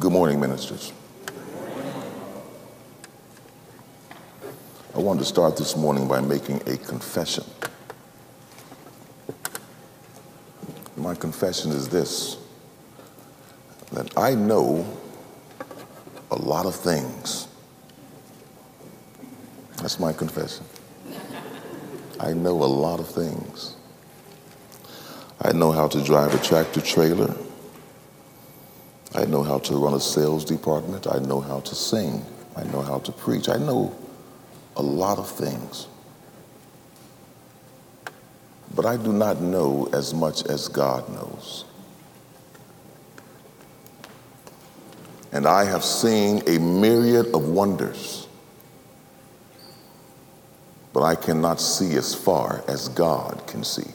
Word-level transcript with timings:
Good 0.00 0.10
morning, 0.10 0.40
ministers. 0.40 0.92
I 4.92 4.98
wanted 4.98 5.20
to 5.20 5.24
start 5.24 5.56
this 5.56 5.76
morning 5.76 6.08
by 6.08 6.20
making 6.20 6.62
a 6.66 6.76
confession. 6.76 7.44
My 10.96 11.14
confession 11.14 11.70
is 11.70 11.88
this 11.88 12.38
that 13.92 14.18
I 14.18 14.34
know 14.34 14.84
a 16.32 16.36
lot 16.36 16.66
of 16.66 16.74
things. 16.74 17.46
That's 19.76 20.00
my 20.00 20.12
confession. 20.12 20.64
I 22.18 22.32
know 22.32 22.64
a 22.64 22.66
lot 22.66 22.98
of 22.98 23.08
things. 23.08 23.76
I 25.40 25.52
know 25.52 25.70
how 25.70 25.86
to 25.86 26.02
drive 26.02 26.34
a 26.34 26.38
tractor 26.38 26.80
trailer. 26.80 27.32
I 29.14 29.24
know 29.26 29.42
how 29.42 29.58
to 29.58 29.76
run 29.76 29.94
a 29.94 30.00
sales 30.00 30.44
department. 30.44 31.06
I 31.06 31.18
know 31.18 31.40
how 31.40 31.60
to 31.60 31.74
sing. 31.74 32.24
I 32.56 32.64
know 32.64 32.82
how 32.82 32.98
to 32.98 33.12
preach. 33.12 33.48
I 33.48 33.56
know 33.56 33.94
a 34.76 34.82
lot 34.82 35.18
of 35.18 35.30
things. 35.30 35.86
But 38.74 38.86
I 38.86 38.96
do 38.96 39.12
not 39.12 39.40
know 39.40 39.88
as 39.92 40.12
much 40.12 40.44
as 40.46 40.66
God 40.66 41.08
knows. 41.10 41.64
And 45.30 45.46
I 45.46 45.64
have 45.64 45.84
seen 45.84 46.42
a 46.48 46.58
myriad 46.58 47.34
of 47.34 47.48
wonders, 47.48 48.28
but 50.92 51.02
I 51.02 51.16
cannot 51.16 51.60
see 51.60 51.94
as 51.96 52.14
far 52.14 52.64
as 52.68 52.88
God 52.88 53.44
can 53.46 53.64
see. 53.64 53.90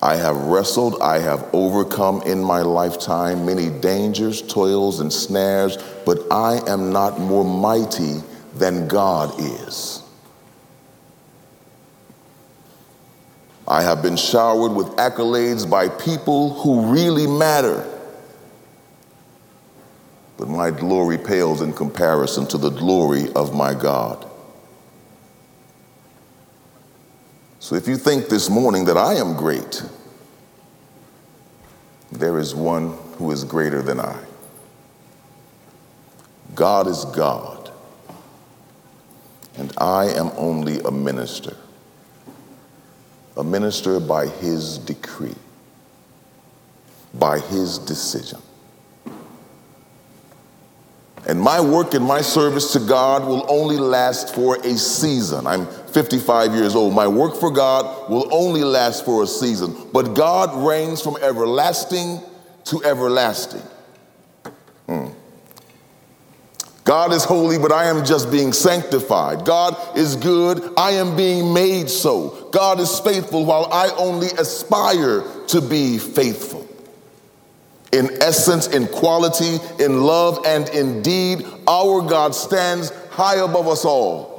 I 0.00 0.16
have 0.16 0.36
wrestled, 0.36 1.02
I 1.02 1.18
have 1.18 1.48
overcome 1.52 2.22
in 2.22 2.42
my 2.42 2.62
lifetime 2.62 3.44
many 3.44 3.68
dangers, 3.68 4.42
toils, 4.42 5.00
and 5.00 5.12
snares, 5.12 5.76
but 6.06 6.20
I 6.30 6.60
am 6.68 6.92
not 6.92 7.18
more 7.18 7.44
mighty 7.44 8.22
than 8.54 8.86
God 8.86 9.34
is. 9.40 10.02
I 13.66 13.82
have 13.82 14.00
been 14.00 14.16
showered 14.16 14.72
with 14.72 14.86
accolades 14.96 15.68
by 15.68 15.88
people 15.88 16.54
who 16.54 16.92
really 16.92 17.26
matter. 17.26 17.84
But 20.38 20.48
my 20.48 20.70
glory 20.70 21.18
pales 21.18 21.60
in 21.60 21.72
comparison 21.72 22.46
to 22.48 22.58
the 22.58 22.70
glory 22.70 23.32
of 23.32 23.52
my 23.54 23.74
God. 23.74 24.27
So 27.68 27.74
if 27.74 27.86
you 27.86 27.98
think 27.98 28.30
this 28.30 28.48
morning 28.48 28.86
that 28.86 28.96
I 28.96 29.16
am 29.16 29.36
great, 29.36 29.82
there 32.10 32.38
is 32.38 32.54
one 32.54 32.96
who 33.18 33.30
is 33.30 33.44
greater 33.44 33.82
than 33.82 34.00
I. 34.00 34.18
God 36.54 36.86
is 36.86 37.04
God, 37.04 37.70
and 39.58 39.70
I 39.76 40.06
am 40.06 40.30
only 40.38 40.80
a 40.80 40.90
minister, 40.90 41.54
a 43.36 43.44
minister 43.44 44.00
by 44.00 44.28
his 44.28 44.78
decree, 44.78 45.36
by 47.12 47.38
his 47.38 47.76
decision. 47.76 48.40
And 51.26 51.38
my 51.38 51.60
work 51.60 51.92
and 51.92 52.06
my 52.06 52.22
service 52.22 52.72
to 52.72 52.80
God 52.80 53.26
will 53.26 53.44
only 53.50 53.76
last 53.76 54.34
for 54.34 54.56
a 54.56 54.78
season. 54.78 55.46
I'm 55.46 55.66
55 55.92 56.54
years 56.54 56.74
old. 56.74 56.94
My 56.94 57.06
work 57.06 57.36
for 57.36 57.50
God 57.50 58.10
will 58.10 58.28
only 58.32 58.64
last 58.64 59.04
for 59.04 59.22
a 59.22 59.26
season. 59.26 59.74
But 59.92 60.14
God 60.14 60.66
reigns 60.66 61.00
from 61.00 61.16
everlasting 61.22 62.20
to 62.64 62.82
everlasting. 62.84 63.62
Hmm. 64.86 65.08
God 66.84 67.12
is 67.12 67.24
holy, 67.24 67.58
but 67.58 67.70
I 67.70 67.84
am 67.84 68.04
just 68.04 68.30
being 68.30 68.52
sanctified. 68.52 69.44
God 69.44 69.76
is 69.96 70.16
good, 70.16 70.72
I 70.78 70.92
am 70.92 71.16
being 71.16 71.52
made 71.52 71.90
so. 71.90 72.48
God 72.50 72.80
is 72.80 72.98
faithful 73.00 73.44
while 73.44 73.68
I 73.70 73.90
only 73.98 74.28
aspire 74.38 75.22
to 75.48 75.60
be 75.60 75.98
faithful 75.98 76.68
in 77.92 78.22
essence, 78.22 78.66
in 78.68 78.86
quality, 78.86 79.58
in 79.82 80.02
love, 80.02 80.44
and 80.44 80.68
in 80.70 81.02
deed, 81.02 81.46
our 81.66 82.02
God 82.02 82.34
stands 82.34 82.90
high 83.10 83.36
above 83.36 83.66
us 83.66 83.84
all. 83.84 84.37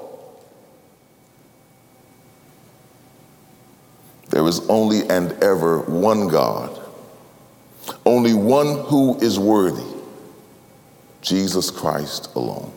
There 4.40 4.48
is 4.48 4.62
only 4.70 5.02
and 5.10 5.34
ever 5.44 5.80
one 5.82 6.30
God, 6.30 6.80
only 8.06 8.34
one 8.34 8.86
who 8.86 9.20
is 9.20 9.38
worthy 9.38 9.84
Jesus 11.22 11.70
Christ 11.70 12.34
alone. 12.36 12.72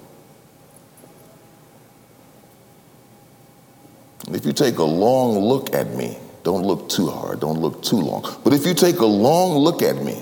If 4.33 4.45
you 4.45 4.53
take 4.53 4.79
a 4.79 4.83
long 4.83 5.39
look 5.39 5.73
at 5.73 5.95
me, 5.95 6.19
don't 6.43 6.65
look 6.65 6.89
too 6.89 7.09
hard, 7.09 7.39
don't 7.39 7.61
look 7.61 7.81
too 7.81 8.01
long, 8.01 8.23
but 8.43 8.53
if 8.53 8.67
you 8.67 8.75
take 8.75 8.99
a 8.99 9.07
long 9.07 9.57
look 9.57 9.83
at 9.83 10.03
me, 10.03 10.21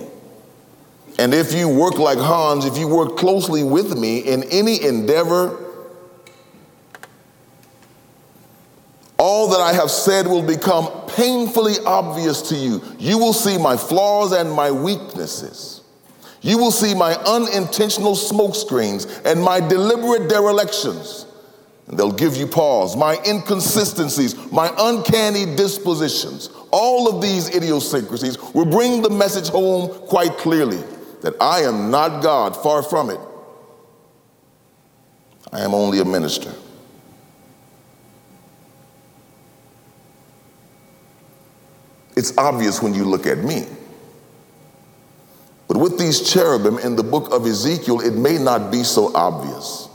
and 1.18 1.32
if 1.32 1.54
you 1.54 1.70
work 1.70 1.94
like 1.98 2.18
Hans, 2.18 2.66
if 2.66 2.76
you 2.76 2.86
work 2.86 3.16
closely 3.16 3.62
with 3.62 3.96
me 3.96 4.18
in 4.18 4.42
any 4.50 4.84
endeavor, 4.84 5.69
all 9.20 9.48
that 9.50 9.60
I 9.60 9.74
have 9.74 9.90
said 9.90 10.26
will 10.26 10.42
become 10.42 10.90
painfully 11.08 11.74
obvious 11.84 12.40
to 12.48 12.56
you. 12.56 12.82
You 12.98 13.18
will 13.18 13.34
see 13.34 13.58
my 13.58 13.76
flaws 13.76 14.32
and 14.32 14.50
my 14.50 14.70
weaknesses. 14.70 15.82
You 16.40 16.56
will 16.56 16.70
see 16.70 16.94
my 16.94 17.12
unintentional 17.16 18.14
smokescreens 18.14 19.26
and 19.26 19.42
my 19.42 19.60
deliberate 19.60 20.30
derelictions. 20.30 21.26
And 21.86 21.98
they'll 21.98 22.12
give 22.12 22.34
you 22.34 22.46
pause. 22.46 22.96
My 22.96 23.18
inconsistencies, 23.26 24.50
my 24.50 24.72
uncanny 24.78 25.54
dispositions, 25.54 26.48
all 26.70 27.14
of 27.14 27.20
these 27.20 27.54
idiosyncrasies 27.54 28.38
will 28.54 28.64
bring 28.64 29.02
the 29.02 29.10
message 29.10 29.48
home 29.50 29.90
quite 30.06 30.38
clearly 30.38 30.82
that 31.20 31.34
I 31.42 31.60
am 31.60 31.90
not 31.90 32.22
God, 32.22 32.56
far 32.56 32.82
from 32.82 33.10
it. 33.10 33.20
I 35.52 35.60
am 35.60 35.74
only 35.74 36.00
a 36.00 36.06
minister. 36.06 36.54
It's 42.20 42.36
obvious 42.36 42.82
when 42.82 42.92
you 42.92 43.06
look 43.06 43.26
at 43.26 43.38
me. 43.38 43.64
But 45.68 45.78
with 45.78 45.98
these 45.98 46.30
cherubim 46.30 46.76
in 46.76 46.94
the 46.94 47.02
book 47.02 47.32
of 47.32 47.46
Ezekiel, 47.46 48.02
it 48.02 48.12
may 48.12 48.36
not 48.36 48.70
be 48.70 48.82
so 48.82 49.10
obvious. 49.14 49.88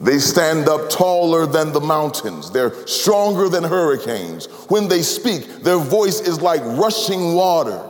They 0.00 0.18
stand 0.18 0.68
up 0.68 0.90
taller 0.90 1.46
than 1.46 1.72
the 1.72 1.80
mountains. 1.80 2.50
They're 2.50 2.74
stronger 2.88 3.48
than 3.48 3.62
hurricanes. 3.62 4.46
When 4.70 4.88
they 4.88 5.02
speak, 5.02 5.62
their 5.62 5.78
voice 5.78 6.18
is 6.18 6.42
like 6.42 6.62
rushing 6.64 7.34
water 7.34 7.80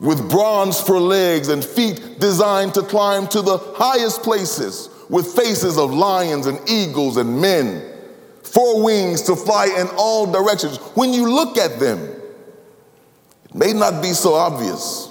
with 0.00 0.28
bronze 0.28 0.78
for 0.78 1.00
legs 1.00 1.48
and 1.48 1.64
feet 1.64 2.20
designed 2.20 2.74
to 2.74 2.82
climb 2.82 3.26
to 3.28 3.40
the 3.40 3.56
highest 3.74 4.22
places, 4.22 4.90
with 5.08 5.34
faces 5.34 5.78
of 5.78 5.94
lions 5.94 6.46
and 6.46 6.60
eagles 6.68 7.16
and 7.16 7.40
men, 7.40 7.89
four 8.52 8.82
wings 8.82 9.22
to 9.22 9.36
fly 9.36 9.66
in 9.66 9.86
all 9.96 10.30
directions. 10.30 10.78
When 10.94 11.12
you 11.12 11.30
look 11.30 11.56
at 11.56 11.78
them, 11.78 12.00
it 13.44 13.54
may 13.54 13.72
not 13.72 14.02
be 14.02 14.12
so 14.12 14.34
obvious. 14.34 15.08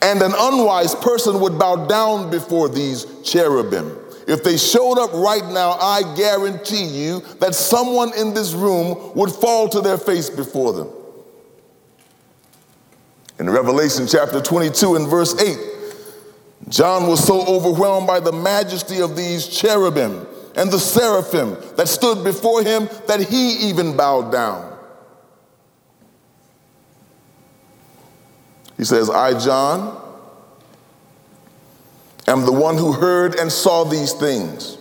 And 0.00 0.22
an 0.22 0.32
unwise 0.36 0.94
person 0.94 1.40
would 1.40 1.58
bow 1.58 1.86
down 1.86 2.30
before 2.30 2.68
these 2.68 3.04
cherubim. 3.24 3.96
If 4.28 4.44
they 4.44 4.56
showed 4.56 4.98
up 4.98 5.12
right 5.12 5.44
now, 5.46 5.72
I 5.72 6.14
guarantee 6.16 6.84
you 6.84 7.20
that 7.40 7.54
someone 7.54 8.16
in 8.16 8.34
this 8.34 8.52
room 8.52 9.12
would 9.14 9.30
fall 9.30 9.68
to 9.70 9.80
their 9.80 9.98
face 9.98 10.30
before 10.30 10.72
them. 10.72 10.88
In 13.40 13.48
Revelation 13.48 14.06
chapter 14.06 14.40
22 14.40 14.96
and 14.96 15.08
verse 15.08 15.40
8, 15.40 15.58
John 16.68 17.06
was 17.06 17.24
so 17.26 17.44
overwhelmed 17.46 18.06
by 18.06 18.20
the 18.20 18.32
majesty 18.32 19.00
of 19.00 19.16
these 19.16 19.48
cherubim 19.48 20.26
and 20.58 20.72
the 20.72 20.78
seraphim 20.78 21.56
that 21.76 21.86
stood 21.86 22.24
before 22.24 22.64
him 22.64 22.88
that 23.06 23.20
he 23.20 23.68
even 23.68 23.96
bowed 23.96 24.32
down. 24.32 24.76
He 28.76 28.84
says, 28.84 29.08
I, 29.08 29.38
John, 29.38 30.04
am 32.26 32.44
the 32.44 32.52
one 32.52 32.76
who 32.76 32.92
heard 32.92 33.36
and 33.36 33.52
saw 33.52 33.84
these 33.84 34.12
things. 34.12 34.78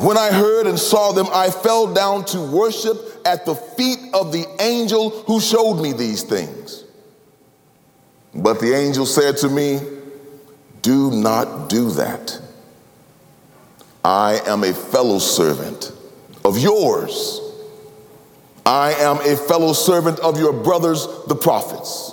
When 0.00 0.18
I 0.18 0.32
heard 0.32 0.66
and 0.66 0.78
saw 0.78 1.12
them, 1.12 1.26
I 1.32 1.50
fell 1.50 1.94
down 1.94 2.24
to 2.26 2.40
worship 2.40 2.96
at 3.24 3.46
the 3.46 3.54
feet 3.54 4.00
of 4.14 4.32
the 4.32 4.46
angel 4.58 5.10
who 5.10 5.40
showed 5.40 5.74
me 5.74 5.92
these 5.92 6.24
things. 6.24 6.82
But 8.34 8.58
the 8.58 8.74
angel 8.74 9.06
said 9.06 9.36
to 9.38 9.48
me, 9.48 9.78
Do 10.80 11.12
not 11.12 11.68
do 11.68 11.90
that. 11.90 12.40
I 14.04 14.40
am 14.46 14.64
a 14.64 14.72
fellow 14.72 15.18
servant 15.18 15.92
of 16.44 16.58
yours 16.58 17.42
I 18.64 18.92
am 18.92 19.16
a 19.18 19.36
fellow 19.36 19.72
servant 19.72 20.20
of 20.20 20.38
your 20.38 20.52
brothers, 20.52 21.06
the 21.26 21.34
prophets, 21.34 22.12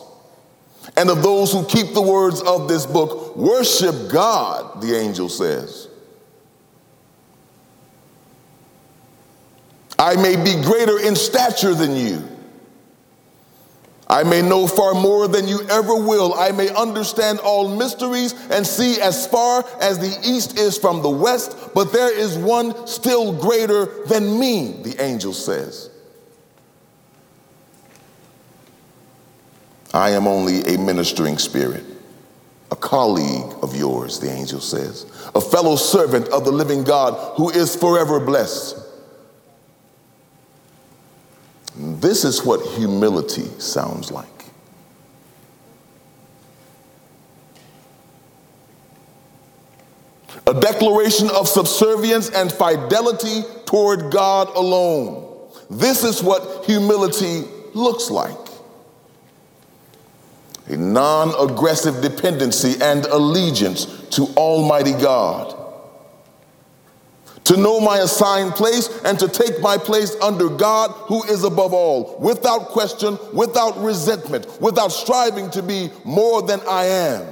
and 0.97 1.09
of 1.09 1.21
those 1.21 1.51
who 1.51 1.63
keep 1.65 1.93
the 1.93 2.01
words 2.01 2.41
of 2.41 2.67
this 2.67 2.85
book. 2.85 3.35
Worship 3.35 4.09
God, 4.09 4.81
the 4.81 4.97
angel 4.97 5.29
says. 5.29 5.87
I 9.99 10.15
may 10.15 10.35
be 10.35 10.61
greater 10.63 10.99
in 10.99 11.15
stature 11.15 11.75
than 11.75 11.95
you. 11.95 12.27
I 14.09 14.23
may 14.23 14.41
know 14.41 14.65
far 14.65 14.95
more 14.95 15.27
than 15.27 15.47
you 15.47 15.61
ever 15.69 15.93
will. 15.95 16.33
I 16.33 16.51
may 16.51 16.69
understand 16.73 17.39
all 17.39 17.75
mysteries 17.77 18.33
and 18.49 18.65
see 18.65 18.99
as 18.99 19.27
far 19.27 19.63
as 19.79 19.99
the 19.99 20.17
east 20.27 20.57
is 20.57 20.79
from 20.79 21.03
the 21.03 21.09
west, 21.09 21.55
but 21.75 21.93
there 21.93 22.11
is 22.11 22.35
one 22.35 22.87
still 22.87 23.31
greater 23.31 24.03
than 24.07 24.39
me, 24.39 24.81
the 24.81 24.99
angel 24.99 25.31
says. 25.31 25.91
I 29.93 30.11
am 30.11 30.27
only 30.27 30.61
a 30.73 30.79
ministering 30.79 31.37
spirit, 31.37 31.83
a 32.71 32.75
colleague 32.75 33.53
of 33.61 33.75
yours, 33.75 34.19
the 34.19 34.31
angel 34.31 34.59
says, 34.59 35.05
a 35.35 35.41
fellow 35.41 35.75
servant 35.75 36.27
of 36.29 36.45
the 36.45 36.51
living 36.51 36.83
God 36.83 37.35
who 37.37 37.51
is 37.51 37.75
forever 37.75 38.19
blessed. 38.19 38.88
This 41.99 42.23
is 42.23 42.45
what 42.45 42.65
humility 42.65 43.43
sounds 43.59 44.09
like. 44.09 44.25
A 50.47 50.53
declaration 50.59 51.29
of 51.31 51.47
subservience 51.47 52.29
and 52.29 52.51
fidelity 52.51 53.41
toward 53.65 54.11
God 54.11 54.47
alone. 54.55 55.51
This 55.69 56.03
is 56.03 56.23
what 56.23 56.65
humility 56.65 57.43
looks 57.73 58.09
like 58.09 58.37
a 60.67 60.77
non 60.77 61.33
aggressive 61.49 62.01
dependency 62.01 62.75
and 62.81 63.05
allegiance 63.07 63.85
to 64.11 64.23
Almighty 64.37 64.93
God 64.93 65.58
to 67.45 67.57
know 67.57 67.79
my 67.79 67.97
assigned 67.99 68.53
place 68.53 69.01
and 69.03 69.17
to 69.19 69.27
take 69.27 69.59
my 69.61 69.77
place 69.77 70.15
under 70.21 70.49
God 70.49 70.91
who 70.91 71.23
is 71.23 71.43
above 71.43 71.73
all, 71.73 72.17
without 72.19 72.67
question, 72.69 73.17
without 73.33 73.77
resentment, 73.81 74.61
without 74.61 74.91
striving 74.91 75.49
to 75.51 75.63
be 75.63 75.89
more 76.03 76.41
than 76.41 76.59
I 76.67 76.85
am, 76.85 77.27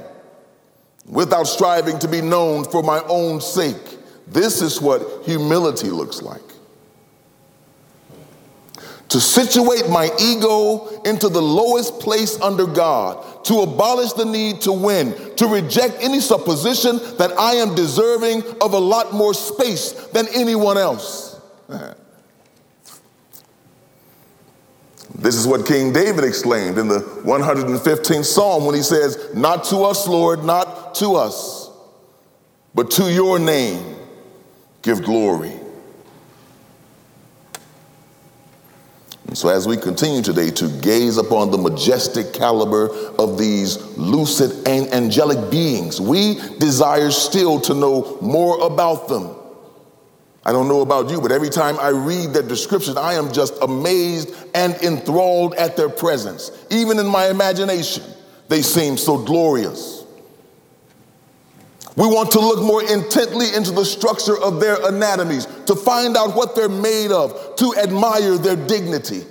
without 1.06 1.46
striving 1.46 2.00
to 2.00 2.08
be 2.08 2.22
known 2.22 2.64
for 2.66 2.82
my 2.84 3.02
own 3.08 3.42
sake. 3.42 3.98
This 4.28 4.62
is 4.62 4.82
what 4.82 5.26
humility 5.26 5.90
looks 5.90 6.22
like 6.22 6.47
to 9.10 9.22
situate 9.22 9.90
my 9.90 10.10
ego 10.20 11.02
into 11.06 11.30
the 11.30 11.42
lowest 11.42 12.00
place 12.00 12.40
under 12.42 12.66
God, 12.66 13.46
to 13.46 13.62
abolish 13.62 14.14
the 14.14 14.26
need 14.26 14.62
to 14.62 14.72
win, 14.72 15.14
to 15.36 15.48
reject 15.48 15.98
any 16.02 16.20
supposition 16.20 16.98
that 17.18 17.32
I 17.38 17.56
am 17.56 17.74
deserving 17.76 18.44
of 18.62 18.74
a 18.74 18.80
lot 18.80 19.14
more 19.14 19.34
space 19.34 19.94
than 20.14 20.28
anyone 20.34 20.78
else. 20.78 21.40
This 25.18 25.34
is 25.36 25.48
what 25.48 25.66
King 25.66 25.92
David 25.92 26.24
exclaimed 26.24 26.78
in 26.78 26.88
the 26.88 27.00
115th 27.00 28.26
Psalm 28.26 28.66
when 28.66 28.76
he 28.76 28.84
says, 28.84 29.34
Not 29.34 29.64
to 29.66 29.78
us, 29.78 30.08
Lord, 30.08 30.44
not 30.44 30.94
to 30.96 31.16
us, 31.16 31.72
but 32.76 32.92
to 32.92 33.12
your 33.12 33.40
name 33.40 33.96
give 34.84 35.04
glory. 35.04 35.57
And 39.28 39.38
so, 39.38 39.50
as 39.50 39.68
we 39.68 39.76
continue 39.76 40.22
today 40.22 40.50
to 40.52 40.70
gaze 40.80 41.18
upon 41.18 41.52
the 41.52 41.58
majestic 41.58 42.34
caliber 42.34 42.90
of 43.20 43.38
these 43.38 43.78
lucid 43.98 44.66
and 44.68 44.88
angelic 44.94 45.52
beings, 45.52 46.00
we 46.00 46.36
desire 46.60 47.12
still 47.12 47.60
to 47.62 47.74
know 47.74 48.18
more 48.22 48.66
about 48.66 49.10
them. 49.10 49.36
I 50.46 50.54
don't 50.54 50.70
know 50.70 50.80
about 50.80 51.10
you, 51.10 51.20
but 51.20 51.34
every 51.34 51.50
time 51.50 51.78
I 51.78 51.90
read 51.90 52.32
their 52.32 52.42
description, 52.42 52.98
I 52.98 53.16
am 53.16 53.34
just 53.34 53.54
amazed 53.62 54.34
and 54.56 54.76
enthralled 54.76 55.56
at 55.56 55.76
their 55.76 55.90
presence. 55.90 56.52
Even 56.70 56.98
in 56.98 57.06
my 57.06 57.28
imagination, 57.28 58.04
they 58.48 58.62
seem 58.62 58.96
so 58.96 59.18
glorious. 59.18 59.97
We 61.98 62.06
want 62.06 62.30
to 62.34 62.40
look 62.40 62.62
more 62.62 62.84
intently 62.84 63.56
into 63.56 63.72
the 63.72 63.84
structure 63.84 64.38
of 64.38 64.60
their 64.60 64.78
anatomies, 64.86 65.48
to 65.66 65.76
find 65.76 66.16
out 66.16 66.36
what 66.36 66.56
they're 66.56 66.70
made 66.70 67.12
of, 67.12 67.56
to 67.56 67.74
admire 67.76 68.38
their 68.38 68.56
dignity. 68.56 69.24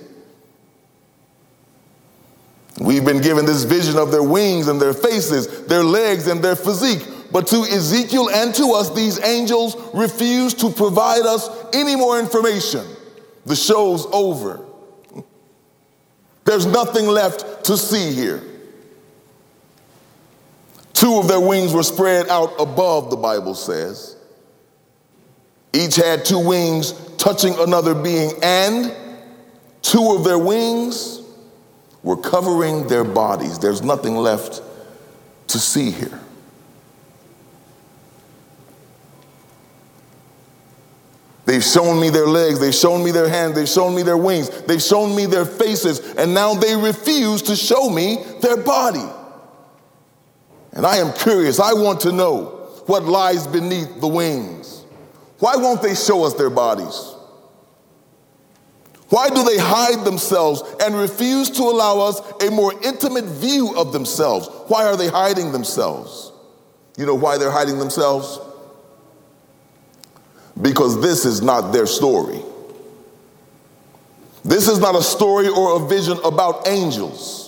We've 2.81 3.05
been 3.05 3.23
given 3.23 3.47
this 3.47 3.63
vision 3.63 3.97
of 3.97 4.11
their 4.11 4.25
wings 4.25 4.67
and 4.67 4.83
their 4.83 4.95
faces, 4.95 5.65
their 5.67 5.85
legs 5.85 6.27
and 6.27 6.43
their 6.43 6.57
physique. 6.57 7.07
But 7.31 7.47
to 7.49 7.63
Ezekiel 7.63 8.31
and 8.31 8.53
to 8.57 8.73
us, 8.73 8.91
these 8.91 9.23
angels 9.23 9.77
refuse 9.95 10.53
to 10.55 10.71
provide 10.71 11.23
us 11.23 11.49
any 11.73 11.95
more 11.95 12.19
information. 12.19 12.85
The 13.45 13.55
show's 13.55 14.07
over. 14.07 14.61
There's 16.45 16.67
nothing 16.67 17.07
left 17.07 17.65
to 17.67 17.77
see 17.77 18.13
here. 18.13 18.43
Two 20.97 21.19
of 21.19 21.29
their 21.29 21.41
wings 21.41 21.75
were 21.75 21.83
spread 21.83 22.27
out 22.31 22.55
above, 22.59 23.11
the 23.11 23.17
Bible 23.17 23.55
says. 23.55 24.17
Each 25.75 25.95
had 25.95 26.25
two 26.25 26.39
wings 26.39 26.93
touching 27.19 27.55
another 27.59 27.95
being, 27.95 28.33
and 28.43 28.97
two 29.83 30.13
of 30.17 30.25
their 30.25 30.39
wings 30.39 31.21
were 32.03 32.17
covering 32.17 32.89
their 32.89 33.05
bodies. 33.05 33.59
There's 33.59 33.83
nothing 33.83 34.17
left 34.17 34.63
to 35.49 35.59
see 35.59 35.91
here. 35.91 36.19
They've 41.45 41.63
shown 41.63 42.01
me 42.01 42.09
their 42.09 42.27
legs, 42.27 42.59
they've 42.59 42.75
shown 42.75 43.05
me 43.05 43.11
their 43.11 43.29
hands, 43.29 43.55
they've 43.55 43.69
shown 43.69 43.95
me 43.95 44.03
their 44.03 44.17
wings, 44.17 44.49
they've 44.63 44.83
shown 44.83 45.15
me 45.15 45.27
their 45.27 45.45
faces, 45.45 46.15
and 46.15 46.33
now 46.33 46.55
they 46.55 46.75
refuse 46.75 47.43
to 47.43 47.55
show 47.55 47.91
me 47.91 48.25
their 48.41 48.57
body. 48.57 49.05
And 50.77 50.87
I 50.87 50.99
am 50.99 51.13
curious. 51.15 51.59
I 51.59 51.73
want 51.73 52.01
to 52.01 52.13
know 52.13 52.45
what 52.87 53.05
lies 53.05 53.47
beneath 53.47 54.01
the 54.01 54.07
wings. 54.07 54.85
Why 55.39 55.57
won't 55.57 55.83
they 55.83 55.95
show 55.95 56.25
us 56.25 56.35
their 56.35 56.51
bodies? 56.51 57.15
Why 59.09 59.31
do 59.31 59.43
they 59.43 59.57
hide 59.57 60.05
themselves 60.05 60.63
and 60.81 60.95
refuse 60.95 61.49
to 61.51 61.63
allow 61.63 62.01
us 62.01 62.21
a 62.43 62.51
more 62.51 62.75
intimate 62.85 63.25
view 63.25 63.75
of 63.77 63.93
themselves? 63.93 64.49
Why 64.69 64.85
are 64.85 64.97
they 64.97 65.09
hiding 65.09 65.53
themselves? 65.53 66.33
You 66.99 67.07
know 67.07 67.15
why 67.15 67.39
they're 67.39 67.51
hiding 67.51 67.79
themselves? 67.79 68.39
Because 70.61 71.01
this 71.01 71.25
is 71.25 71.41
not 71.41 71.73
their 71.73 71.87
story. 71.87 72.43
This 74.45 74.69
is 74.69 74.79
not 74.79 74.95
a 74.95 75.03
story 75.03 75.49
or 75.49 75.83
a 75.83 75.89
vision 75.89 76.19
about 76.23 76.69
angels. 76.69 77.46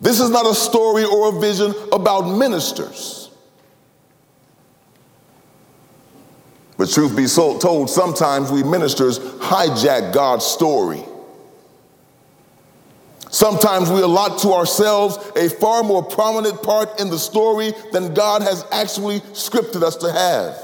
This 0.00 0.20
is 0.20 0.30
not 0.30 0.46
a 0.46 0.54
story 0.54 1.04
or 1.04 1.36
a 1.36 1.40
vision 1.40 1.74
about 1.92 2.22
ministers. 2.22 3.30
But 6.76 6.90
truth 6.90 7.16
be 7.16 7.26
told, 7.26 7.88
sometimes 7.88 8.50
we 8.50 8.62
ministers 8.62 9.18
hijack 9.18 10.12
God's 10.12 10.44
story. 10.44 11.02
Sometimes 13.30 13.90
we 13.90 14.02
allot 14.02 14.38
to 14.40 14.52
ourselves 14.52 15.16
a 15.36 15.48
far 15.48 15.82
more 15.82 16.02
prominent 16.02 16.62
part 16.62 17.00
in 17.00 17.10
the 17.10 17.18
story 17.18 17.72
than 17.92 18.14
God 18.14 18.42
has 18.42 18.64
actually 18.70 19.20
scripted 19.20 19.82
us 19.82 19.96
to 19.96 20.12
have. 20.12 20.56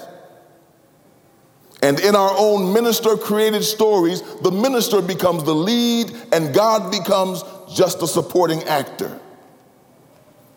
And 1.82 1.98
in 1.98 2.14
our 2.14 2.32
own 2.36 2.72
minister 2.72 3.16
created 3.16 3.64
stories, 3.64 4.22
the 4.42 4.52
minister 4.52 5.02
becomes 5.02 5.42
the 5.42 5.54
lead 5.54 6.12
and 6.32 6.54
God 6.54 6.92
becomes 6.92 7.42
just 7.74 8.02
a 8.02 8.06
supporting 8.06 8.62
actor. 8.64 9.18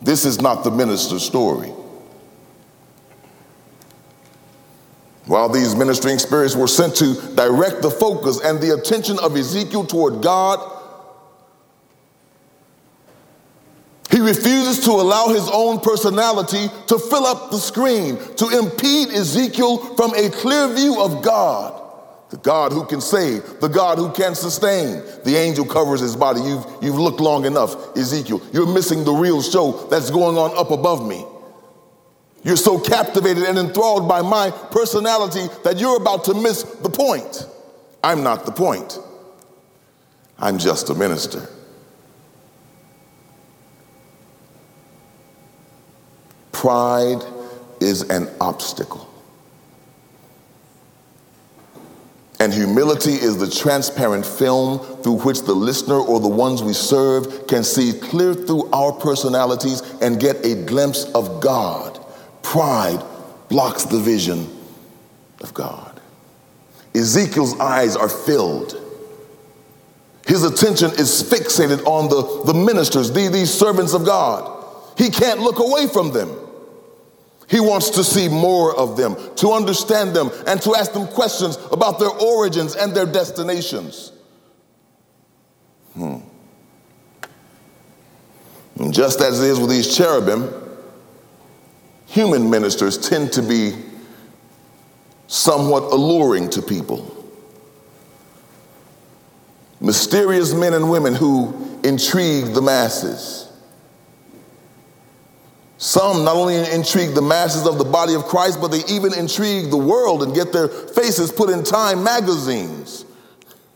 This 0.01 0.25
is 0.25 0.41
not 0.41 0.63
the 0.63 0.71
minister's 0.71 1.23
story. 1.23 1.69
While 5.25 5.49
these 5.49 5.75
ministering 5.75 6.19
spirits 6.19 6.55
were 6.55 6.67
sent 6.67 6.95
to 6.97 7.15
direct 7.35 7.81
the 7.81 7.89
focus 7.89 8.39
and 8.41 8.61
the 8.61 8.75
attention 8.75 9.17
of 9.19 9.35
Ezekiel 9.35 9.85
toward 9.85 10.21
God, 10.21 10.59
he 14.11 14.19
refuses 14.21 14.85
to 14.85 14.91
allow 14.91 15.29
his 15.29 15.49
own 15.51 15.79
personality 15.79 16.67
to 16.87 16.99
fill 16.99 17.25
up 17.25 17.49
the 17.49 17.57
screen, 17.57 18.17
to 18.35 18.49
impede 18.49 19.09
Ezekiel 19.09 19.77
from 19.95 20.13
a 20.13 20.29
clear 20.29 20.73
view 20.73 21.01
of 21.01 21.23
God 21.23 21.81
the 22.29 22.37
God 22.37 22.71
who 22.71 22.85
can 22.85 23.01
save, 23.01 23.59
the 23.61 23.67
God 23.67 23.97
who 23.97 24.11
can 24.11 24.33
sustain. 24.35 25.03
The 25.23 25.35
angel 25.35 25.65
covers 25.65 26.01
his 26.01 26.15
body. 26.15 26.41
You've, 26.41 26.65
you've 26.81 26.99
looked 26.99 27.19
long 27.19 27.45
enough, 27.45 27.95
Ezekiel. 27.95 28.41
You're 28.51 28.71
missing 28.71 29.03
the 29.03 29.13
real 29.13 29.41
show 29.41 29.87
that's 29.89 30.09
going 30.09 30.37
on 30.37 30.57
up 30.57 30.71
above 30.71 31.07
me. 31.07 31.23
You're 32.43 32.57
so 32.57 32.79
captivated 32.79 33.43
and 33.43 33.57
enthralled 33.57 34.07
by 34.07 34.21
my 34.21 34.51
personality 34.71 35.47
that 35.63 35.79
you're 35.79 35.97
about 35.97 36.25
to 36.25 36.33
miss 36.33 36.63
the 36.63 36.89
point. 36.89 37.47
I'm 38.03 38.23
not 38.23 38.45
the 38.45 38.51
point. 38.51 38.99
I'm 40.37 40.57
just 40.57 40.89
a 40.89 40.93
minister. 40.95 41.47
Pride 46.51 47.23
is 47.79 48.03
an 48.09 48.29
obstacle. 48.39 49.09
And 52.39 52.53
humility 52.53 53.13
is 53.13 53.37
the 53.37 53.49
transparent 53.49 54.25
film 54.25 54.79
through 55.01 55.19
which 55.19 55.41
the 55.43 55.53
listener 55.53 55.99
or 55.99 56.19
the 56.19 56.27
ones 56.27 56.61
we 56.61 56.73
serve 56.73 57.47
can 57.47 57.63
see 57.63 57.97
clear 57.97 58.33
through 58.33 58.69
our 58.71 58.91
personalities 58.91 59.81
and 60.01 60.19
get 60.19 60.45
a 60.45 60.63
glimpse 60.65 61.05
of 61.13 61.41
God. 61.41 62.03
Pride 62.43 63.01
blocks 63.47 63.85
the 63.85 63.99
vision 63.99 64.49
of 65.41 65.53
God. 65.53 66.01
Ezekiel's 66.93 67.57
eyes 67.59 67.95
are 67.95 68.09
filled. 68.09 68.81
His 70.27 70.43
attention 70.43 70.91
is 70.91 71.23
fixated 71.23 71.85
on 71.85 72.09
the, 72.09 72.51
the 72.51 72.57
ministers, 72.57 73.11
the, 73.11 73.27
these 73.27 73.53
servants 73.53 73.93
of 73.93 74.05
God. 74.05 74.51
He 74.97 75.09
can't 75.09 75.39
look 75.39 75.59
away 75.59 75.87
from 75.87 76.11
them. 76.11 76.44
He 77.47 77.59
wants 77.59 77.91
to 77.91 78.03
see 78.03 78.27
more 78.27 78.75
of 78.75 78.97
them, 78.97 79.15
to 79.35 79.51
understand 79.51 80.15
them, 80.15 80.31
and 80.47 80.61
to 80.63 80.75
ask 80.75 80.93
them 80.93 81.07
questions 81.07 81.57
about 81.71 81.99
their 81.99 82.09
origins 82.09 82.75
and 82.75 82.93
their 82.93 83.05
destinations. 83.05 84.11
Hmm. 85.93 86.17
And 88.77 88.93
just 88.93 89.21
as 89.21 89.41
it 89.41 89.49
is 89.49 89.59
with 89.59 89.69
these 89.69 89.95
cherubim, 89.95 90.51
human 92.07 92.49
ministers 92.49 92.97
tend 92.97 93.31
to 93.33 93.41
be 93.41 93.73
somewhat 95.27 95.83
alluring 95.83 96.49
to 96.51 96.61
people. 96.61 97.11
Mysterious 99.79 100.53
men 100.53 100.73
and 100.73 100.89
women 100.89 101.13
who 101.13 101.79
intrigue 101.83 102.53
the 102.53 102.61
masses. 102.61 103.44
Some 105.77 106.23
not 106.23 106.35
only 106.35 106.55
intrigue 106.55 107.13
the 107.15 107.21
masses 107.21 107.67
of 107.67 107.77
the 107.77 107.83
body 107.83 108.13
of 108.13 108.23
Christ, 108.25 108.61
but 108.61 108.69
they 108.69 108.83
even 108.87 109.13
intrigue 109.13 109.69
the 109.69 109.77
world 109.77 110.23
and 110.23 110.33
get 110.33 110.53
their 110.53 110.69
faces 110.69 111.31
put 111.31 111.49
in 111.49 111.63
Time 111.63 112.03
magazines. 112.03 113.05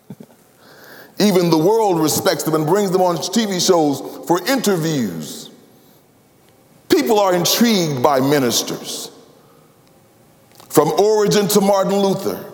even 1.20 1.50
the 1.50 1.58
world 1.58 2.00
respects 2.00 2.44
them 2.44 2.56
and 2.56 2.66
brings 2.66 2.92
them 2.92 3.02
on 3.02 3.18
TV 3.18 3.66
shows 3.66 4.26
for 4.28 4.46
interviews. 4.48 5.50
People 6.88 7.20
are 7.20 7.36
intrigued 7.36 8.02
by 8.02 8.20
ministers. 8.22 9.12
From 10.70 10.90
Origen 10.92 11.48
to 11.50 11.62
Martin 11.62 11.96
Luther, 11.96 12.49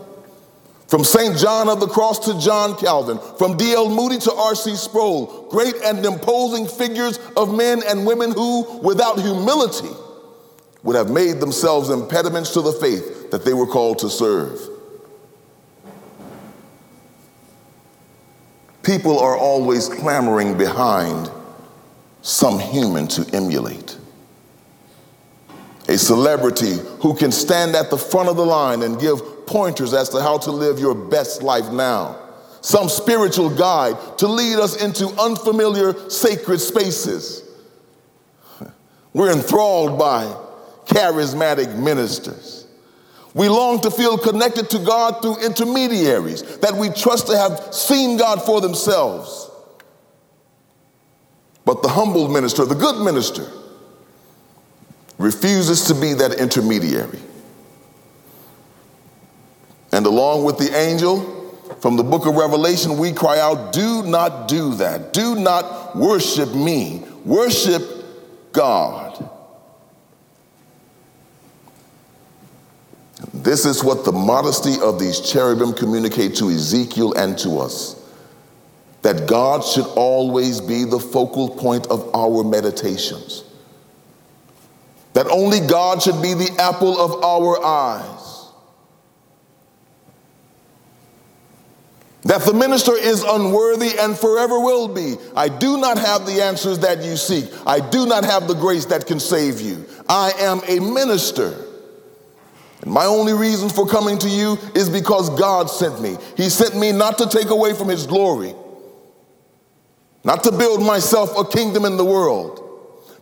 from 0.88 1.04
St. 1.04 1.38
John 1.38 1.68
of 1.68 1.80
the 1.80 1.88
Cross 1.88 2.20
to 2.25 2.39
John 2.39 2.77
Calvin, 2.77 3.20
from 3.38 3.58
D.L. 3.58 3.89
Moody 3.89 4.20
to 4.20 4.34
R.C. 4.34 4.75
Sproul, 4.75 5.48
great 5.50 5.75
and 5.84 6.06
imposing 6.06 6.68
figures 6.68 7.20
of 7.36 7.54
men 7.54 7.82
and 7.88 8.06
women 8.06 8.32
who, 8.32 8.80
without 8.80 9.20
humility, 9.20 9.89
would 10.84 10.96
have 10.96 11.10
made 11.10 11.39
themselves 11.39 11.89
impediments 11.89 12.51
to 12.51 12.62
the 12.62 12.72
faith 12.74 13.32
that 13.32 13.44
they 13.44 13.54
were 13.54 13.65
called 13.65 14.00
to 14.00 14.10
serve. 14.10 14.60
People 18.84 19.18
are 19.18 19.36
always 19.36 19.89
clamoring 19.89 20.56
behind 20.60 21.32
some 22.22 22.60
human 22.60 23.08
to 23.08 23.27
emulate. 23.36 23.98
A 25.88 25.98
celebrity 25.98 26.77
who 27.00 27.15
can 27.15 27.32
stand 27.32 27.75
at 27.75 27.89
the 27.89 27.98
front 27.98 28.30
of 28.30 28.36
the 28.36 28.46
line 28.46 28.84
and 28.84 29.00
give 29.00 29.22
pointers 29.48 29.94
as 29.94 30.10
to 30.10 30.22
how 30.22 30.38
to 30.40 30.52
live 30.52 30.80
your 30.80 30.96
best 30.96 31.42
life 31.42 31.72
now. 31.72 32.20
Some 32.62 32.90
spiritual 32.90 33.50
guide 33.50 34.18
to 34.18 34.28
lead 34.28 34.58
us 34.58 34.82
into 34.82 35.08
unfamiliar 35.20 36.10
sacred 36.10 36.60
spaces. 36.60 37.44
We're 39.14 39.32
enthralled 39.32 40.00
by 40.00 40.25
charismatic 40.86 41.78
ministers. 41.78 42.66
We 43.36 43.50
long 43.50 43.82
to 43.82 43.92
feel 43.92 44.18
connected 44.18 44.70
to 44.70 44.80
God 44.80 45.22
through 45.22 45.46
intermediaries 45.46 46.58
that 46.60 46.74
we 46.74 46.90
trust 46.90 47.28
to 47.28 47.38
have 47.38 47.74
seen 47.74 48.18
God 48.18 48.42
for 48.42 48.62
themselves. 48.62 49.52
But 51.66 51.84
the 51.84 51.90
humble 51.90 52.30
minister, 52.30 52.64
the 52.64 52.75
good 52.75 53.04
minister, 53.04 53.46
refuses 55.18 55.86
to 55.88 55.96
be 55.96 56.14
that 56.14 56.40
intermediary. 56.40 57.20
And 59.96 60.06
along 60.06 60.44
with 60.44 60.58
the 60.58 60.75
angel 60.78 61.22
from 61.80 61.96
the 61.96 62.04
book 62.04 62.25
of 62.25 62.36
Revelation, 62.36 62.98
we 62.98 63.14
cry 63.14 63.40
out, 63.40 63.72
Do 63.72 64.04
not 64.04 64.50
do 64.50 64.75
that. 64.75 65.14
Do 65.14 65.36
not 65.36 65.96
worship 65.96 66.54
me. 66.54 67.06
Worship 67.24 67.82
God. 68.52 69.30
This 73.34 73.66
is 73.66 73.86
what 73.86 74.04
the 74.04 74.12
modesty 74.12 74.74
of 74.84 75.00
these 75.00 75.22
cherubim 75.22 75.72
communicate 75.72 76.36
to 76.36 76.50
Ezekiel 76.50 77.14
and 77.14 77.38
to 77.38 77.60
us 77.60 77.96
that 79.02 79.28
God 79.28 79.64
should 79.64 79.88
always 79.96 80.60
be 80.60 80.84
the 80.84 81.00
focal 81.00 81.48
point 81.48 81.88
of 81.88 82.14
our 82.14 82.44
meditations, 82.44 83.46
that 85.14 85.28
only 85.28 85.62
God 85.62 86.02
should 86.04 86.22
be 86.22 86.34
the 86.34 86.54
apple 86.60 87.00
of 87.00 87.24
our 87.24 87.64
eyes 87.64 88.15
that 92.25 92.41
the 92.41 92.53
minister 92.53 92.98
is 92.98 93.24
unworthy 93.24 93.91
and 94.00 94.17
forever 94.17 94.60
will 94.60 94.88
be. 94.88 95.15
I 95.36 95.48
do 95.48 95.77
not 95.77 96.00
have 96.00 96.25
the 96.25 96.41
answers 96.41 96.79
that 96.79 97.03
you 97.03 97.17
seek. 97.17 97.46
I 97.67 97.79
do 97.79 98.08
not 98.08 98.25
have 98.25 98.48
the 98.48 98.55
grace 98.55 98.86
that 98.86 99.05
can 99.05 99.20
save 99.20 99.62
you. 99.62 99.86
I 100.10 100.32
am 100.39 100.60
a 100.67 100.79
minister. 100.79 101.55
And 102.82 102.91
my 102.91 103.05
only 103.05 103.34
reason 103.34 103.70
for 103.70 103.88
coming 103.88 104.17
to 104.17 104.27
you 104.27 104.58
is 104.74 104.89
because 104.89 105.29
God 105.38 105.70
sent 105.70 106.01
me. 106.01 106.17
He 106.36 106.50
sent 106.50 106.75
me 106.75 106.91
not 106.91 107.20
to 107.20 107.29
take 107.29 107.51
away 107.51 107.75
from 107.75 107.89
his 107.89 108.08
glory, 108.08 108.55
not 110.24 110.44
to 110.46 110.51
build 110.51 110.82
myself 110.82 111.38
a 111.38 111.46
kingdom 111.46 111.86
in 111.86 111.96
the 111.96 112.05
world, 112.05 112.60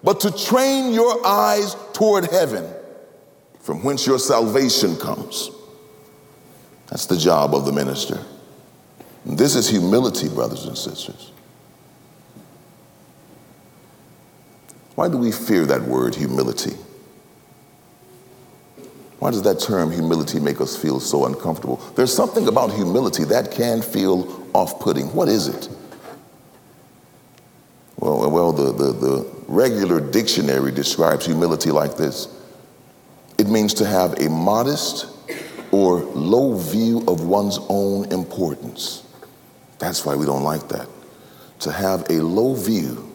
but 0.01 0.21
to 0.21 0.31
train 0.31 0.93
your 0.93 1.25
eyes 1.27 1.75
toward 1.91 2.31
heaven, 2.31 2.65
from 3.59 3.83
whence 3.83 4.07
your 4.07 4.19
salvation 4.19 4.95
comes. 4.95 5.51
That's 6.87 7.05
the 7.05 7.17
job 7.17 7.53
of 7.53 7.65
the 7.65 7.73
minister. 7.73 8.25
This 9.25 9.55
is 9.55 9.69
humility, 9.69 10.27
brothers 10.27 10.65
and 10.65 10.77
sisters. 10.77 11.31
Why 14.95 15.07
do 15.09 15.17
we 15.17 15.31
fear 15.31 15.65
that 15.65 15.81
word, 15.81 16.15
humility? 16.15 16.75
Why 19.19 19.31
does 19.31 19.41
that 19.43 19.59
term 19.59 19.91
humility 19.91 20.39
make 20.39 20.59
us 20.59 20.75
feel 20.75 20.99
so 20.99 21.25
uncomfortable? 21.25 21.77
There's 21.95 22.13
something 22.13 22.47
about 22.47 22.73
humility 22.73 23.23
that 23.25 23.51
can 23.51 23.81
feel 23.81 24.49
off 24.53 24.79
putting. 24.79 25.05
What 25.13 25.29
is 25.29 25.47
it? 25.47 25.69
Well, 27.97 28.29
well 28.29 28.51
the, 28.51 28.73
the, 28.73 28.91
the 28.91 29.31
regular 29.47 30.01
dictionary 30.01 30.71
describes 30.71 31.25
humility 31.25 31.71
like 31.71 31.95
this 31.95 32.27
it 33.37 33.47
means 33.47 33.73
to 33.75 33.85
have 33.85 34.19
a 34.19 34.29
modest 34.29 35.07
or 35.71 35.99
low 36.01 36.57
view 36.57 37.03
of 37.07 37.21
one's 37.21 37.59
own 37.69 38.11
importance. 38.11 39.02
That's 39.79 40.05
why 40.05 40.15
we 40.15 40.25
don't 40.25 40.43
like 40.43 40.67
that. 40.69 40.87
To 41.59 41.71
have 41.71 42.09
a 42.09 42.21
low 42.21 42.55
view 42.55 43.09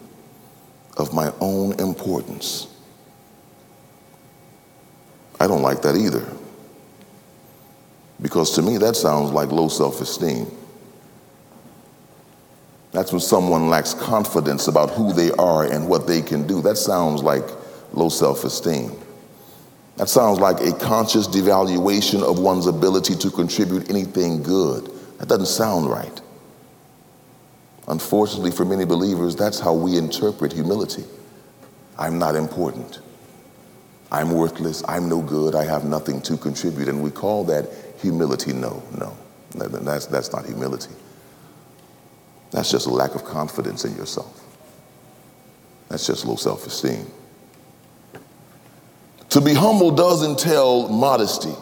of 0.96 1.14
my 1.14 1.32
own 1.40 1.78
importance. 1.80 2.66
I 5.40 5.46
don't 5.46 5.62
like 5.62 5.82
that 5.82 5.96
either. 5.96 6.26
Because 8.20 8.54
to 8.56 8.62
me, 8.62 8.78
that 8.78 8.96
sounds 8.96 9.30
like 9.30 9.52
low 9.52 9.68
self 9.68 10.00
esteem. 10.00 10.50
That's 12.90 13.12
when 13.12 13.20
someone 13.20 13.68
lacks 13.68 13.94
confidence 13.94 14.66
about 14.66 14.90
who 14.90 15.12
they 15.12 15.30
are 15.32 15.64
and 15.64 15.88
what 15.88 16.06
they 16.06 16.22
can 16.22 16.46
do. 16.46 16.60
That 16.62 16.76
sounds 16.76 17.22
like 17.22 17.44
low 17.92 18.08
self 18.08 18.44
esteem. 18.44 18.98
That 19.96 20.08
sounds 20.08 20.40
like 20.40 20.60
a 20.60 20.72
conscious 20.72 21.28
devaluation 21.28 22.22
of 22.22 22.38
one's 22.38 22.66
ability 22.66 23.16
to 23.16 23.30
contribute 23.30 23.90
anything 23.90 24.42
good. 24.42 24.90
That 25.18 25.28
doesn't 25.28 25.46
sound 25.46 25.90
right. 25.90 26.20
Unfortunately, 27.88 28.50
for 28.50 28.64
many 28.64 28.84
believers, 28.84 29.34
that's 29.34 29.58
how 29.58 29.72
we 29.72 29.96
interpret 29.96 30.52
humility. 30.52 31.04
I'm 31.98 32.18
not 32.18 32.36
important. 32.36 33.00
I'm 34.12 34.30
worthless. 34.30 34.82
I'm 34.86 35.08
no 35.08 35.22
good. 35.22 35.54
I 35.54 35.64
have 35.64 35.84
nothing 35.84 36.20
to 36.22 36.36
contribute. 36.36 36.88
And 36.88 37.02
we 37.02 37.10
call 37.10 37.44
that 37.44 37.68
humility. 38.00 38.52
No, 38.52 38.82
no. 38.98 39.16
That's, 39.54 40.06
that's 40.06 40.32
not 40.32 40.44
humility. 40.44 40.90
That's 42.50 42.70
just 42.70 42.86
a 42.86 42.90
lack 42.90 43.14
of 43.14 43.24
confidence 43.24 43.84
in 43.84 43.96
yourself. 43.96 44.44
That's 45.88 46.06
just 46.06 46.26
low 46.26 46.36
self 46.36 46.66
esteem. 46.66 47.06
To 49.30 49.40
be 49.40 49.54
humble 49.54 49.90
does 49.90 50.24
entail 50.24 50.88
modesty. 50.88 51.54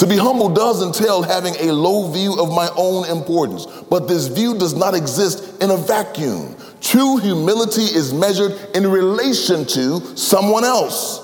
To 0.00 0.06
be 0.06 0.16
humble 0.16 0.48
does 0.48 0.82
entail 0.82 1.22
having 1.22 1.54
a 1.56 1.72
low 1.72 2.10
view 2.10 2.40
of 2.40 2.48
my 2.48 2.70
own 2.74 3.06
importance, 3.10 3.66
but 3.90 4.08
this 4.08 4.28
view 4.28 4.56
does 4.56 4.72
not 4.72 4.94
exist 4.94 5.62
in 5.62 5.70
a 5.70 5.76
vacuum. 5.76 6.56
True 6.80 7.18
humility 7.18 7.82
is 7.82 8.14
measured 8.14 8.58
in 8.74 8.86
relation 8.86 9.66
to 9.66 10.16
someone 10.16 10.64
else. 10.64 11.20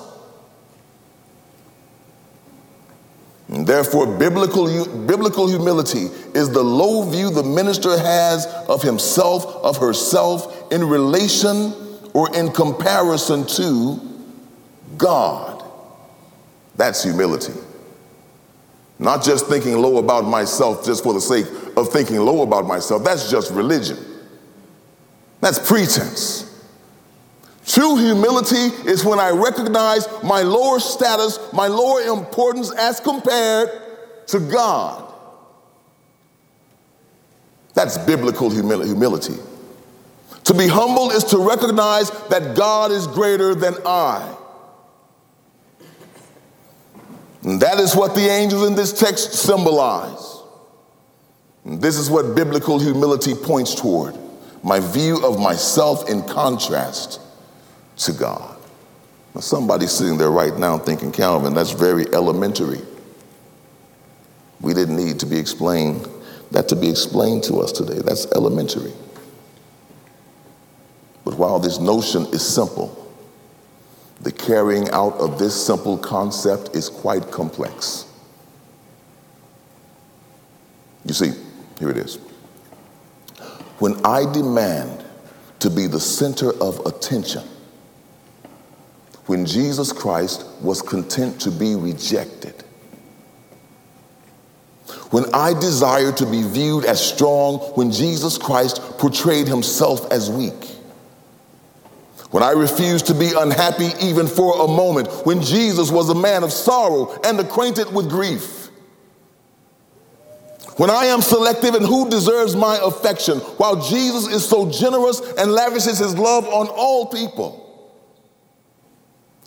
And 3.47 3.65
therefore, 3.65 4.15
biblical, 4.15 4.67
biblical 5.07 5.47
humility 5.47 6.09
is 6.35 6.51
the 6.51 6.63
low 6.63 7.01
view 7.09 7.31
the 7.31 7.41
minister 7.41 7.97
has 7.97 8.45
of 8.45 8.83
himself, 8.83 9.43
of 9.63 9.77
herself, 9.77 10.71
in 10.71 10.83
relation 10.83 11.73
or 12.13 12.31
in 12.35 12.51
comparison 12.51 13.43
to 13.47 13.99
God. 14.99 15.63
That's 16.75 17.01
humility. 17.01 17.53
Not 18.99 19.23
just 19.23 19.47
thinking 19.47 19.77
low 19.77 19.97
about 19.97 20.25
myself 20.25 20.83
just 20.85 21.03
for 21.03 21.13
the 21.13 21.21
sake 21.21 21.45
of 21.75 21.89
thinking 21.89 22.17
low 22.17 22.41
about 22.41 22.65
myself. 22.65 23.03
That's 23.03 23.29
just 23.29 23.51
religion. 23.51 23.97
That's 25.39 25.59
pretense. 25.59 26.43
True 27.65 27.97
humility 27.97 28.73
is 28.89 29.03
when 29.03 29.19
I 29.19 29.29
recognize 29.29 30.07
my 30.23 30.41
lower 30.41 30.79
status, 30.79 31.37
my 31.53 31.67
lower 31.67 32.01
importance 32.01 32.73
as 32.73 32.99
compared 32.99 33.69
to 34.27 34.39
God. 34.39 35.13
That's 37.73 37.97
biblical 37.99 38.49
humility. 38.49 39.35
To 40.45 40.53
be 40.53 40.67
humble 40.67 41.11
is 41.11 41.25
to 41.25 41.37
recognize 41.37 42.09
that 42.29 42.55
God 42.55 42.91
is 42.91 43.05
greater 43.05 43.53
than 43.53 43.75
I. 43.85 44.35
And 47.47 47.61
that 47.61 47.79
is 47.79 47.95
what 47.95 48.13
the 48.13 48.27
angels 48.27 48.67
in 48.67 48.75
this 48.75 48.91
text 48.91 49.31
symbolize. 49.31 50.43
And 51.63 51.81
this 51.81 51.97
is 51.97 52.09
what 52.09 52.35
biblical 52.35 52.77
humility 52.77 53.33
points 53.35 53.73
toward 53.73 54.17
my 54.63 54.81
view 54.81 55.25
of 55.25 55.39
myself 55.39 56.09
in 56.09 56.23
contrast 56.23 57.21
to 57.99 58.11
God. 58.11 58.57
Now, 59.33 59.39
somebody's 59.39 59.91
sitting 59.91 60.17
there 60.17 60.29
right 60.29 60.57
now 60.57 60.77
thinking, 60.77 61.13
Calvin, 61.13 61.53
that's 61.53 61.71
very 61.71 62.13
elementary. 62.13 62.81
We 64.59 64.73
didn't 64.73 64.97
need 64.97 65.17
to 65.21 65.25
be 65.25 65.39
explained, 65.39 66.05
that 66.51 66.67
to 66.67 66.75
be 66.75 66.89
explained 66.89 67.45
to 67.45 67.61
us 67.61 67.71
today. 67.71 68.01
That's 68.03 68.29
elementary. 68.33 68.91
But 71.23 71.35
while 71.35 71.59
this 71.59 71.79
notion 71.79 72.25
is 72.33 72.45
simple, 72.45 73.06
the 74.21 74.31
carrying 74.31 74.89
out 74.89 75.13
of 75.15 75.37
this 75.37 75.65
simple 75.65 75.97
concept 75.97 76.75
is 76.75 76.89
quite 76.89 77.31
complex. 77.31 78.05
You 81.05 81.13
see, 81.13 81.31
here 81.79 81.89
it 81.89 81.97
is. 81.97 82.15
When 83.79 84.03
I 84.03 84.31
demand 84.31 85.05
to 85.59 85.69
be 85.69 85.87
the 85.87 85.99
center 85.99 86.51
of 86.61 86.85
attention, 86.85 87.43
when 89.27 89.45
Jesus 89.45 89.91
Christ 89.91 90.45
was 90.61 90.81
content 90.81 91.39
to 91.41 91.51
be 91.51 91.75
rejected, 91.75 92.63
when 95.11 95.25
I 95.33 95.53
desire 95.53 96.11
to 96.13 96.25
be 96.25 96.43
viewed 96.43 96.83
as 96.83 97.05
strong, 97.05 97.59
when 97.75 97.91
Jesus 97.91 98.37
Christ 98.37 98.81
portrayed 98.97 99.47
himself 99.47 100.11
as 100.11 100.29
weak, 100.29 100.76
when 102.31 102.43
I 102.43 102.51
refuse 102.51 103.01
to 103.03 103.13
be 103.13 103.31
unhappy 103.37 103.89
even 104.01 104.27
for 104.27 104.65
a 104.65 104.67
moment, 104.67 105.07
when 105.25 105.41
Jesus 105.41 105.91
was 105.91 106.09
a 106.09 106.15
man 106.15 106.43
of 106.43 106.51
sorrow 106.51 107.17
and 107.23 107.39
acquainted 107.39 107.93
with 107.93 108.09
grief. 108.09 108.69
When 110.75 110.89
I 110.89 111.05
am 111.05 111.21
selective 111.21 111.73
in 111.73 111.83
who 111.83 112.09
deserves 112.09 112.55
my 112.55 112.77
affection, 112.83 113.39
while 113.57 113.81
Jesus 113.81 114.27
is 114.27 114.47
so 114.47 114.69
generous 114.69 115.21
and 115.37 115.51
lavishes 115.51 115.97
his 115.99 116.17
love 116.17 116.45
on 116.47 116.67
all 116.67 117.07
people. 117.07 117.63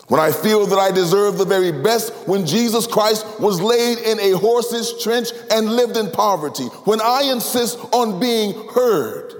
When 0.08 0.18
I 0.18 0.32
feel 0.32 0.66
that 0.66 0.78
I 0.78 0.90
deserve 0.90 1.38
the 1.38 1.44
very 1.44 1.70
best, 1.70 2.12
when 2.26 2.44
Jesus 2.44 2.86
Christ 2.86 3.24
was 3.38 3.60
laid 3.60 3.98
in 3.98 4.18
a 4.18 4.36
horse's 4.36 5.00
trench 5.00 5.28
and 5.52 5.70
lived 5.70 5.96
in 5.96 6.10
poverty. 6.10 6.64
When 6.84 7.00
I 7.00 7.30
insist 7.30 7.78
on 7.92 8.18
being 8.18 8.68
heard, 8.70 9.34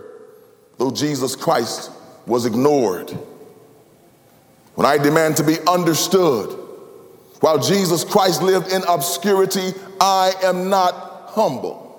though 0.78 0.92
Jesus 0.92 1.34
Christ 1.34 1.90
was 2.26 2.46
ignored 2.46 3.18
when 4.74 4.86
I 4.86 4.98
demand 4.98 5.36
to 5.38 5.44
be 5.44 5.56
understood. 5.66 6.56
While 7.40 7.58
Jesus 7.58 8.04
Christ 8.04 8.42
lived 8.42 8.70
in 8.72 8.82
obscurity, 8.88 9.72
I 10.00 10.32
am 10.42 10.68
not 10.68 10.94
humble. 11.28 11.90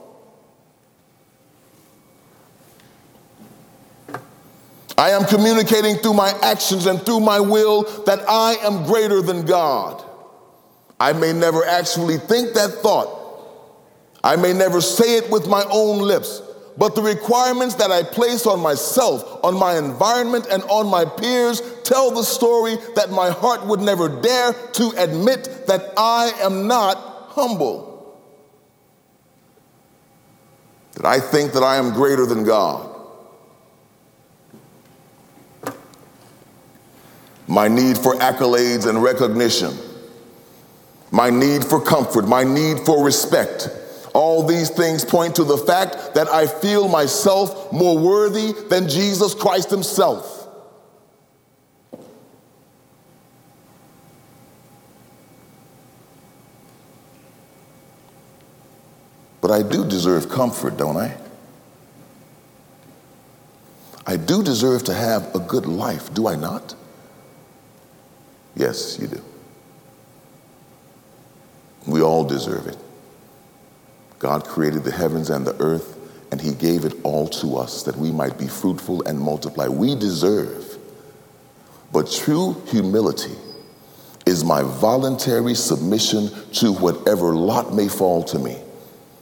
I 4.98 5.10
am 5.10 5.26
communicating 5.26 5.96
through 5.96 6.14
my 6.14 6.32
actions 6.44 6.86
and 6.86 7.02
through 7.02 7.22
my 7.22 7.40
will 7.40 7.84
that 8.04 8.20
I 8.30 8.58
am 8.62 8.84
greater 8.84 9.22
than 9.24 9.46
God. 9.46 10.06
I 11.00 11.14
may 11.14 11.34
never 11.34 11.66
actually 11.66 12.20
think 12.20 12.54
that 12.54 12.70
thought. 12.84 13.18
I 14.24 14.36
may 14.36 14.54
never 14.54 14.80
say 14.80 15.18
it 15.18 15.32
with 15.32 15.48
my 15.48 15.64
own 15.72 15.98
lips, 15.98 16.44
but 16.78 16.96
the 16.96 17.02
requirements 17.02 17.76
that 17.76 17.92
I 17.92 18.04
place 18.04 18.46
on 18.46 18.60
myself, 18.60 19.44
on 19.44 19.56
my 19.56 19.78
environment, 19.78 20.48
and 20.50 20.64
on 20.64 20.88
my 20.88 21.06
peers 21.06 21.62
tell 21.84 22.12
the 22.12 22.24
story 22.24 22.78
that 22.96 23.12
my 23.12 23.30
heart 23.30 23.66
would 23.66 23.82
never 23.82 24.08
dare 24.08 24.54
to 24.54 24.94
admit 24.98 25.68
that 25.68 25.94
I 25.98 26.32
am 26.42 26.68
not 26.68 26.98
humble. 27.30 28.20
That 30.94 31.06
I 31.06 31.20
think 31.20 31.54
that 31.54 31.64
I 31.64 31.76
am 31.76 31.94
greater 31.94 32.26
than 32.26 32.44
God. 32.44 32.88
My 37.48 37.68
need 37.68 37.98
for 37.98 38.16
accolades 38.16 38.88
and 38.88 39.04
recognition, 39.04 39.78
my 41.12 41.30
need 41.30 41.66
for 41.66 41.82
comfort, 41.82 42.26
my 42.26 42.46
need 42.46 42.80
for 42.80 43.04
respect 43.04 43.70
all 44.14 44.44
these 44.44 44.70
things 44.70 45.06
point 45.06 45.36
to 45.36 45.44
the 45.44 45.58
fact 45.58 46.16
that 46.16 46.28
I 46.28 46.48
feel 46.48 46.88
myself 46.88 47.72
more 47.72 47.98
worthy 47.98 48.54
than 48.70 48.90
Jesus 48.90 49.34
Christ 49.34 49.70
Himself. 49.70 50.48
But 59.42 59.52
I 59.52 59.64
do 59.64 59.86
deserve 59.86 60.30
comfort, 60.30 60.78
don't 60.78 60.98
I? 60.98 61.18
I 64.06 64.18
do 64.18 64.44
deserve 64.44 64.84
to 64.86 64.94
have 64.94 65.34
a 65.36 65.40
good 65.40 65.66
life, 65.66 66.14
do 66.14 66.28
I 66.28 66.36
not? 66.36 66.76
Yes, 68.56 69.00
you 69.00 69.08
do. 69.08 69.24
We 71.88 72.02
all 72.02 72.24
deserve 72.24 72.68
it. 72.68 72.78
God 74.22 74.46
created 74.46 74.84
the 74.84 74.92
heavens 74.92 75.32
and 75.32 75.48
the 75.48 75.60
earth, 75.60 75.98
and 76.32 76.40
He 76.40 76.54
gave 76.54 76.86
it 76.86 76.94
all 77.02 77.28
to 77.30 77.58
us 77.58 77.82
that 77.84 77.98
we 77.98 78.12
might 78.12 78.38
be 78.38 78.48
fruitful 78.48 79.02
and 79.08 79.20
multiply. 79.20 79.68
We 79.68 79.96
deserve. 79.96 80.78
But 81.92 82.10
true 82.12 82.62
humility 82.68 83.34
is 84.28 84.46
my 84.46 84.62
voluntary 84.62 85.56
submission 85.56 86.30
to 86.54 86.72
whatever 86.72 87.34
lot 87.34 87.74
may 87.74 87.88
fall 87.88 88.24
to 88.26 88.38
me 88.38 88.58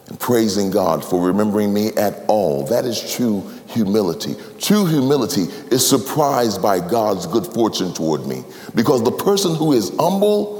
and 0.07 0.19
praising 0.19 0.69
God 0.69 1.05
for 1.05 1.25
remembering 1.25 1.73
me 1.73 1.91
at 1.93 2.25
all. 2.27 2.65
That 2.65 2.83
is 2.83 3.15
true 3.15 3.49
humility. 3.67 4.35
True 4.59 4.85
humility 4.85 5.43
is 5.71 5.87
surprised 5.87 6.61
by 6.61 6.81
God's 6.81 7.25
good 7.25 7.45
fortune 7.45 7.93
toward 7.93 8.27
me 8.27 8.43
because 8.75 9.01
the 9.01 9.11
person 9.11 9.55
who 9.55 9.71
is 9.71 9.95
humble 9.97 10.58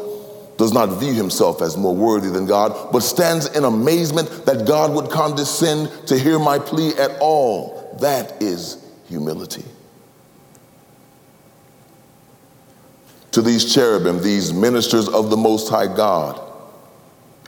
does 0.60 0.74
not 0.74 1.00
view 1.00 1.14
himself 1.14 1.62
as 1.62 1.78
more 1.78 1.96
worthy 1.96 2.30
than 2.30 2.46
God, 2.46 2.92
but 2.92 3.00
stands 3.00 3.48
in 3.56 3.64
amazement 3.64 4.46
that 4.46 4.68
God 4.68 4.94
would 4.94 5.10
condescend 5.10 5.90
to 6.08 6.20
hear 6.20 6.38
my 6.38 6.60
plea 6.60 6.90
at 6.98 7.18
all. 7.22 7.98
That 8.02 8.44
is 8.44 8.86
humility. 9.08 9.64
To 13.32 13.42
these 13.42 13.74
cherubim, 13.74 14.22
these 14.22 14.52
ministers 14.52 15.08
of 15.08 15.30
the 15.30 15.38
Most 15.38 15.70
High 15.70 15.88
God, 15.88 16.42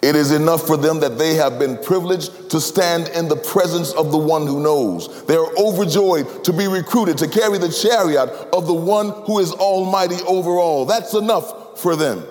it 0.02 0.16
is 0.16 0.32
enough 0.32 0.66
for 0.66 0.78
them 0.78 1.02
that 1.02 1.18
they 1.18 1.36
have 1.36 1.60
been 1.60 1.78
privileged 1.80 2.50
to 2.52 2.62
stand 2.62 3.10
in 3.10 3.28
the 3.28 3.36
presence 3.36 3.92
of 3.92 4.14
the 4.14 4.18
one 4.18 4.48
who 4.48 4.64
knows. 4.64 5.26
They 5.26 5.36
are 5.36 5.58
overjoyed 5.58 6.46
to 6.46 6.54
be 6.54 6.68
recruited 6.68 7.18
to 7.18 7.28
carry 7.28 7.58
the 7.58 7.70
chariot 7.70 8.30
of 8.54 8.68
the 8.68 8.74
one 8.74 9.10
who 9.26 9.40
is 9.40 9.52
almighty 9.52 10.24
over 10.26 10.52
all. 10.52 10.86
That's 10.86 11.14
enough 11.14 11.78
for 11.78 11.98
them. 11.98 12.24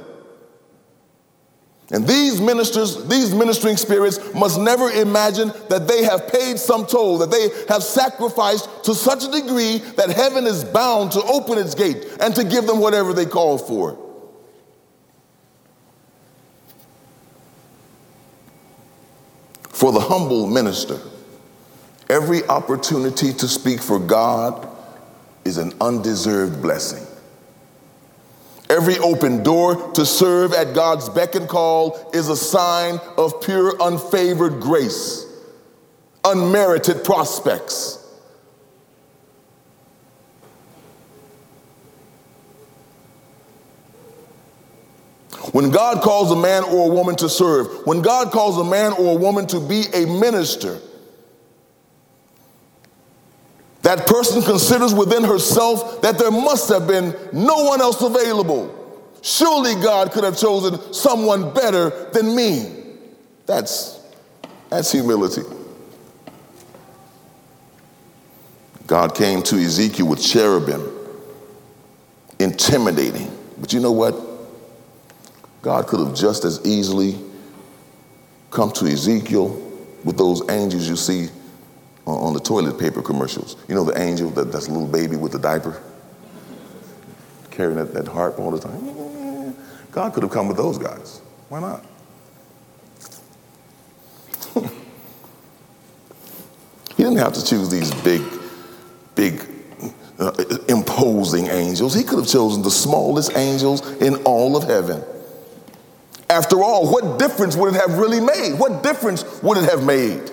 And 1.92 2.06
these 2.06 2.40
ministers, 2.40 3.04
these 3.08 3.34
ministering 3.34 3.76
spirits 3.76 4.32
must 4.32 4.60
never 4.60 4.90
imagine 4.90 5.52
that 5.68 5.88
they 5.88 6.04
have 6.04 6.28
paid 6.28 6.58
some 6.58 6.86
toll, 6.86 7.18
that 7.18 7.32
they 7.32 7.48
have 7.68 7.82
sacrificed 7.82 8.84
to 8.84 8.94
such 8.94 9.24
a 9.24 9.30
degree 9.30 9.78
that 9.96 10.08
heaven 10.10 10.46
is 10.46 10.62
bound 10.62 11.10
to 11.12 11.22
open 11.22 11.58
its 11.58 11.74
gate 11.74 12.06
and 12.20 12.34
to 12.36 12.44
give 12.44 12.66
them 12.66 12.78
whatever 12.78 13.12
they 13.12 13.26
call 13.26 13.58
for. 13.58 13.98
For 19.64 19.90
the 19.90 20.00
humble 20.00 20.46
minister, 20.46 21.00
every 22.08 22.44
opportunity 22.44 23.32
to 23.32 23.48
speak 23.48 23.80
for 23.80 23.98
God 23.98 24.68
is 25.44 25.56
an 25.56 25.72
undeserved 25.80 26.62
blessing. 26.62 27.04
Every 28.70 28.98
open 28.98 29.42
door 29.42 29.90
to 29.94 30.06
serve 30.06 30.52
at 30.52 30.74
God's 30.74 31.08
beck 31.08 31.34
and 31.34 31.48
call 31.48 32.08
is 32.14 32.28
a 32.28 32.36
sign 32.36 33.00
of 33.18 33.42
pure, 33.42 33.76
unfavored 33.78 34.60
grace, 34.60 35.26
unmerited 36.24 37.02
prospects. 37.02 37.96
When 45.50 45.72
God 45.72 46.00
calls 46.00 46.30
a 46.30 46.36
man 46.36 46.62
or 46.62 46.88
a 46.88 46.94
woman 46.94 47.16
to 47.16 47.28
serve, 47.28 47.84
when 47.88 48.02
God 48.02 48.30
calls 48.30 48.56
a 48.56 48.62
man 48.62 48.92
or 48.92 49.16
a 49.16 49.18
woman 49.18 49.48
to 49.48 49.58
be 49.58 49.86
a 49.92 50.06
minister, 50.06 50.78
that 53.90 54.06
person 54.06 54.40
considers 54.40 54.94
within 54.94 55.24
herself 55.24 56.00
that 56.00 56.16
there 56.16 56.30
must 56.30 56.68
have 56.68 56.86
been 56.86 57.12
no 57.32 57.64
one 57.64 57.80
else 57.80 58.00
available. 58.00 58.72
Surely 59.20 59.74
God 59.74 60.12
could 60.12 60.22
have 60.22 60.38
chosen 60.38 60.94
someone 60.94 61.52
better 61.52 61.90
than 62.12 62.36
me. 62.36 62.72
That's, 63.46 64.00
that's 64.68 64.92
humility. 64.92 65.42
God 68.86 69.16
came 69.16 69.42
to 69.42 69.56
Ezekiel 69.56 70.06
with 70.06 70.22
cherubim, 70.22 70.88
intimidating. 72.38 73.36
But 73.58 73.72
you 73.72 73.80
know 73.80 73.90
what? 73.90 74.14
God 75.62 75.88
could 75.88 76.06
have 76.06 76.14
just 76.14 76.44
as 76.44 76.64
easily 76.64 77.18
come 78.52 78.70
to 78.70 78.86
Ezekiel 78.86 79.48
with 80.04 80.16
those 80.16 80.48
angels 80.48 80.88
you 80.88 80.94
see 80.94 81.26
on, 82.18 82.34
the 82.34 82.40
toilet 82.40 82.78
paper 82.78 83.02
commercials. 83.02 83.56
You 83.68 83.74
know 83.74 83.84
the 83.84 84.00
angel 84.00 84.30
that, 84.30 84.52
that's 84.52 84.68
a 84.68 84.70
little 84.70 84.86
baby 84.86 85.16
with 85.16 85.32
the 85.32 85.38
diaper, 85.38 85.80
carrying 87.50 87.76
that, 87.76 87.94
that 87.94 88.08
harp 88.08 88.38
all 88.38 88.50
the 88.50 88.60
time. 88.60 89.56
God 89.92 90.12
could 90.12 90.22
have 90.22 90.32
come 90.32 90.48
with 90.48 90.56
those 90.56 90.78
guys. 90.78 91.20
Why 91.48 91.60
not? 91.60 91.84
he 96.96 97.02
didn't 97.02 97.18
have 97.18 97.32
to 97.34 97.44
choose 97.44 97.68
these 97.68 97.92
big, 98.02 98.22
big, 99.14 99.48
uh, 100.18 100.32
imposing 100.68 101.48
angels. 101.48 101.94
He 101.94 102.04
could 102.04 102.20
have 102.20 102.28
chosen 102.28 102.62
the 102.62 102.70
smallest 102.70 103.36
angels 103.36 103.86
in 103.96 104.16
all 104.24 104.56
of 104.56 104.64
heaven. 104.64 105.02
After 106.28 106.62
all, 106.62 106.90
what 106.90 107.18
difference 107.18 107.56
would 107.56 107.74
it 107.74 107.80
have 107.80 107.98
really 107.98 108.20
made? 108.20 108.54
What 108.54 108.84
difference 108.84 109.24
would 109.42 109.58
it 109.58 109.68
have 109.68 109.84
made? 109.84 110.30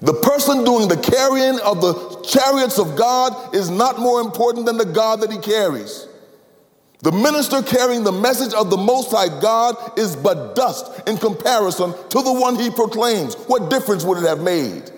The 0.00 0.14
person 0.14 0.64
doing 0.64 0.86
the 0.88 0.96
carrying 0.96 1.58
of 1.60 1.80
the 1.80 2.20
chariots 2.22 2.78
of 2.78 2.96
God 2.96 3.54
is 3.54 3.68
not 3.68 3.98
more 3.98 4.20
important 4.20 4.66
than 4.66 4.76
the 4.76 4.84
God 4.84 5.20
that 5.22 5.32
he 5.32 5.38
carries. 5.38 6.06
The 7.00 7.12
minister 7.12 7.62
carrying 7.62 8.04
the 8.04 8.12
message 8.12 8.52
of 8.54 8.70
the 8.70 8.76
Most 8.76 9.10
High 9.10 9.40
God 9.40 9.98
is 9.98 10.16
but 10.16 10.54
dust 10.54 11.08
in 11.08 11.16
comparison 11.16 11.92
to 12.10 12.22
the 12.22 12.32
one 12.32 12.56
he 12.56 12.70
proclaims. 12.70 13.34
What 13.34 13.70
difference 13.70 14.04
would 14.04 14.18
it 14.18 14.26
have 14.26 14.40
made? 14.40 14.90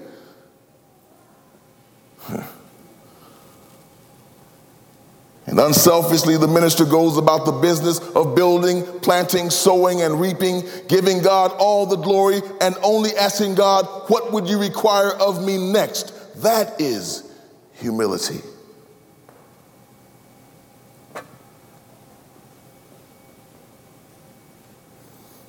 And 5.51 5.59
unselfishly, 5.59 6.37
the 6.37 6.47
minister 6.47 6.85
goes 6.85 7.17
about 7.17 7.45
the 7.45 7.51
business 7.51 7.99
of 8.15 8.37
building, 8.37 8.85
planting, 9.01 9.51
sowing, 9.51 10.01
and 10.01 10.21
reaping, 10.21 10.63
giving 10.87 11.23
God 11.23 11.51
all 11.59 11.87
the 11.87 11.97
glory 11.97 12.41
and 12.61 12.77
only 12.85 13.11
asking 13.17 13.57
God, 13.57 13.85
What 14.09 14.33
would 14.33 14.49
you 14.49 14.61
require 14.61 15.11
of 15.11 15.45
me 15.45 15.73
next? 15.73 16.15
That 16.43 16.81
is 16.81 17.35
humility. 17.73 18.43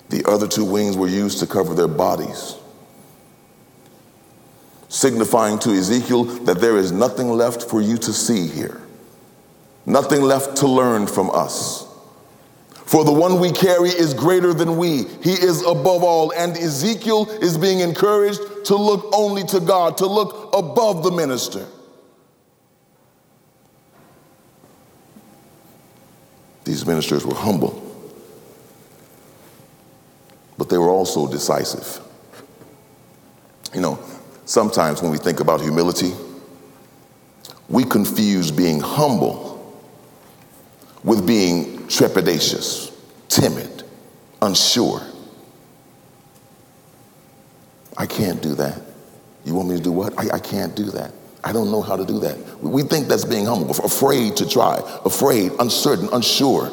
The 0.09 0.25
other 0.27 0.47
two 0.47 0.65
wings 0.65 0.97
were 0.97 1.07
used 1.07 1.37
to 1.41 1.47
cover 1.47 1.75
their 1.75 1.87
bodies, 1.87 2.55
signifying 4.89 5.59
to 5.59 5.69
Ezekiel 5.69 6.23
that 6.23 6.59
there 6.59 6.77
is 6.77 6.91
nothing 6.91 7.29
left 7.29 7.61
for 7.61 7.81
you 7.81 7.97
to 7.97 8.11
see 8.11 8.47
here. 8.47 8.80
Nothing 9.85 10.21
left 10.21 10.57
to 10.57 10.67
learn 10.67 11.07
from 11.07 11.29
us. 11.31 11.87
For 12.85 13.05
the 13.05 13.11
one 13.13 13.39
we 13.39 13.51
carry 13.51 13.89
is 13.89 14.13
greater 14.13 14.53
than 14.53 14.77
we. 14.77 15.05
He 15.23 15.31
is 15.31 15.61
above 15.61 16.03
all. 16.03 16.31
And 16.33 16.57
Ezekiel 16.57 17.29
is 17.41 17.57
being 17.57 17.79
encouraged 17.79 18.41
to 18.65 18.75
look 18.75 19.09
only 19.13 19.43
to 19.45 19.59
God, 19.59 19.97
to 19.99 20.05
look 20.05 20.53
above 20.53 21.03
the 21.03 21.11
minister. 21.11 21.65
These 26.63 26.85
ministers 26.85 27.25
were 27.25 27.33
humble, 27.33 27.81
but 30.57 30.69
they 30.69 30.77
were 30.77 30.89
also 30.89 31.27
decisive. 31.27 31.99
You 33.73 33.81
know, 33.81 33.99
sometimes 34.45 35.01
when 35.01 35.11
we 35.11 35.17
think 35.17 35.39
about 35.39 35.61
humility, 35.61 36.13
we 37.67 37.83
confuse 37.83 38.51
being 38.51 38.79
humble 38.79 39.50
with 41.03 41.25
being 41.25 41.79
trepidatious, 41.87 42.93
timid, 43.27 43.83
unsure. 44.41 45.01
I 47.97 48.05
can't 48.05 48.41
do 48.41 48.55
that. 48.55 48.81
You 49.43 49.55
want 49.55 49.69
me 49.69 49.77
to 49.77 49.83
do 49.83 49.91
what? 49.91 50.17
I, 50.17 50.35
I 50.35 50.39
can't 50.39 50.75
do 50.75 50.85
that. 50.91 51.13
I 51.43 51.51
don't 51.51 51.71
know 51.71 51.81
how 51.81 51.95
to 51.95 52.05
do 52.05 52.19
that. 52.19 52.37
We 52.61 52.83
think 52.83 53.07
that's 53.07 53.25
being 53.25 53.45
humble, 53.45 53.71
afraid 53.71 54.35
to 54.37 54.47
try, 54.47 54.79
afraid, 55.03 55.51
uncertain, 55.59 56.09
unsure. 56.13 56.71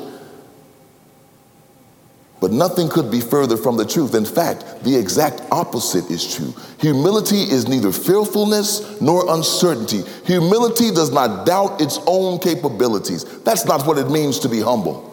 But 2.40 2.52
nothing 2.52 2.88
could 2.88 3.10
be 3.10 3.20
further 3.20 3.56
from 3.56 3.76
the 3.76 3.84
truth. 3.84 4.14
In 4.14 4.24
fact, 4.24 4.84
the 4.84 4.96
exact 4.96 5.42
opposite 5.50 6.08
is 6.08 6.34
true. 6.34 6.54
Humility 6.78 7.42
is 7.42 7.66
neither 7.66 7.90
fearfulness 7.90 9.00
nor 9.00 9.34
uncertainty. 9.34 10.02
Humility 10.24 10.92
does 10.92 11.10
not 11.10 11.46
doubt 11.46 11.80
its 11.80 11.98
own 12.06 12.38
capabilities. 12.38 13.24
That's 13.42 13.64
not 13.64 13.86
what 13.86 13.98
it 13.98 14.08
means 14.08 14.38
to 14.40 14.48
be 14.48 14.60
humble. 14.60 15.04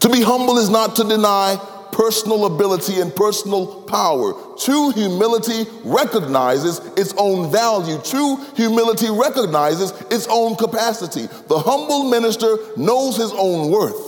To 0.00 0.08
be 0.08 0.22
humble 0.22 0.58
is 0.58 0.70
not 0.70 0.94
to 0.96 1.04
deny 1.04 1.60
personal 1.90 2.46
ability 2.46 3.00
and 3.00 3.14
personal 3.16 3.82
power. 3.82 4.32
True 4.56 4.90
humility 4.90 5.68
recognizes 5.82 6.78
its 6.96 7.12
own 7.16 7.50
value. 7.50 7.98
True 8.02 8.36
humility 8.54 9.10
recognizes 9.10 9.90
its 10.02 10.28
own 10.28 10.54
capacity. 10.54 11.26
The 11.48 11.58
humble 11.58 12.08
minister 12.08 12.58
knows 12.76 13.16
his 13.16 13.32
own 13.32 13.72
worth 13.72 14.07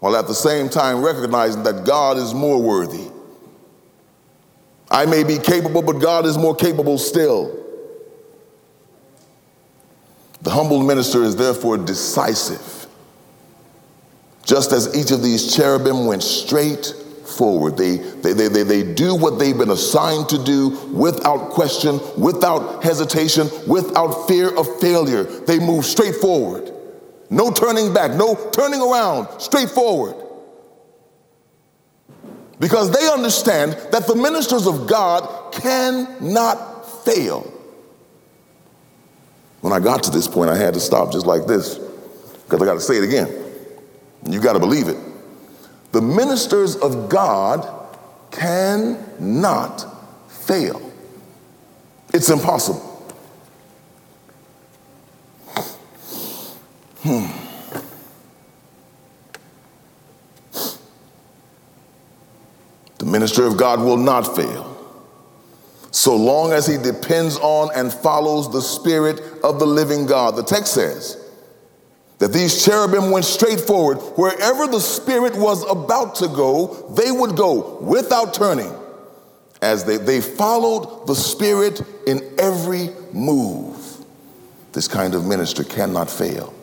while 0.00 0.16
at 0.16 0.26
the 0.26 0.34
same 0.34 0.68
time 0.68 1.02
recognizing 1.02 1.62
that 1.64 1.84
God 1.84 2.16
is 2.16 2.34
more 2.34 2.60
worthy. 2.60 3.08
I 4.90 5.06
may 5.06 5.24
be 5.24 5.38
capable, 5.38 5.82
but 5.82 5.94
God 5.94 6.24
is 6.24 6.38
more 6.38 6.54
capable 6.54 6.98
still. 6.98 7.54
The 10.42 10.50
humble 10.50 10.82
minister 10.82 11.24
is 11.24 11.36
therefore 11.36 11.78
decisive. 11.78 12.86
Just 14.44 14.72
as 14.72 14.96
each 14.96 15.10
of 15.10 15.22
these 15.22 15.54
cherubim 15.54 16.06
went 16.06 16.22
straight 16.22 16.86
forward, 17.26 17.76
they, 17.76 17.96
they, 17.96 18.32
they, 18.32 18.48
they, 18.48 18.62
they 18.62 18.94
do 18.94 19.14
what 19.14 19.38
they've 19.38 19.58
been 19.58 19.70
assigned 19.70 20.28
to 20.30 20.42
do 20.42 20.70
without 20.92 21.50
question, 21.50 22.00
without 22.16 22.82
hesitation, 22.82 23.50
without 23.66 24.26
fear 24.26 24.56
of 24.56 24.80
failure. 24.80 25.24
They 25.24 25.58
move 25.58 25.84
straight 25.84 26.14
forward. 26.14 26.72
No 27.30 27.50
turning 27.50 27.92
back, 27.92 28.12
no 28.12 28.34
turning 28.52 28.80
around, 28.80 29.40
straight 29.40 29.68
forward. 29.68 30.16
Because 32.58 32.90
they 32.90 33.08
understand 33.08 33.72
that 33.92 34.06
the 34.06 34.14
ministers 34.14 34.66
of 34.66 34.86
God 34.86 35.52
cannot 35.52 37.04
fail. 37.04 37.52
When 39.60 39.72
I 39.72 39.80
got 39.80 40.02
to 40.04 40.10
this 40.10 40.26
point, 40.26 40.50
I 40.50 40.56
had 40.56 40.74
to 40.74 40.80
stop 40.80 41.12
just 41.12 41.26
like 41.26 41.46
this 41.46 41.76
because 41.76 42.62
I 42.62 42.64
got 42.64 42.74
to 42.74 42.80
say 42.80 42.96
it 42.96 43.04
again. 43.04 43.28
You 44.26 44.40
got 44.40 44.54
to 44.54 44.58
believe 44.58 44.88
it. 44.88 44.96
The 45.92 46.00
ministers 46.00 46.76
of 46.76 47.08
God 47.08 47.66
cannot 48.30 49.84
fail, 50.28 50.92
it's 52.14 52.30
impossible. 52.30 52.87
Hmm. 57.08 57.26
The 62.98 63.06
minister 63.06 63.44
of 63.46 63.56
God 63.56 63.80
will 63.80 63.96
not 63.96 64.36
fail 64.36 64.76
so 65.90 66.16
long 66.16 66.52
as 66.52 66.66
he 66.66 66.76
depends 66.76 67.38
on 67.38 67.70
and 67.74 67.92
follows 67.92 68.52
the 68.52 68.60
Spirit 68.60 69.20
of 69.42 69.58
the 69.58 69.66
living 69.66 70.06
God. 70.06 70.36
The 70.36 70.42
text 70.42 70.74
says 70.74 71.16
that 72.18 72.32
these 72.32 72.64
cherubim 72.64 73.10
went 73.10 73.24
straight 73.24 73.60
forward. 73.60 73.96
Wherever 74.16 74.66
the 74.66 74.80
Spirit 74.80 75.36
was 75.36 75.68
about 75.70 76.16
to 76.16 76.28
go, 76.28 76.92
they 76.96 77.10
would 77.10 77.36
go 77.36 77.78
without 77.80 78.34
turning. 78.34 78.74
as 79.62 79.84
they, 79.84 79.96
they 79.96 80.20
followed 80.20 81.06
the 81.06 81.14
Spirit 81.14 81.80
in 82.06 82.20
every 82.38 82.90
move. 83.12 84.04
This 84.72 84.88
kind 84.88 85.14
of 85.14 85.26
minister 85.26 85.64
cannot 85.64 86.10
fail. 86.10 86.54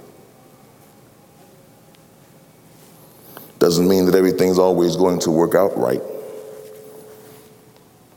Doesn't 3.65 3.87
mean 3.87 4.05
that 4.05 4.13
everything's 4.13 4.59
always 4.59 4.95
going 4.95 5.17
to 5.21 5.31
work 5.31 5.55
out 5.55 5.75
right. 5.75 5.99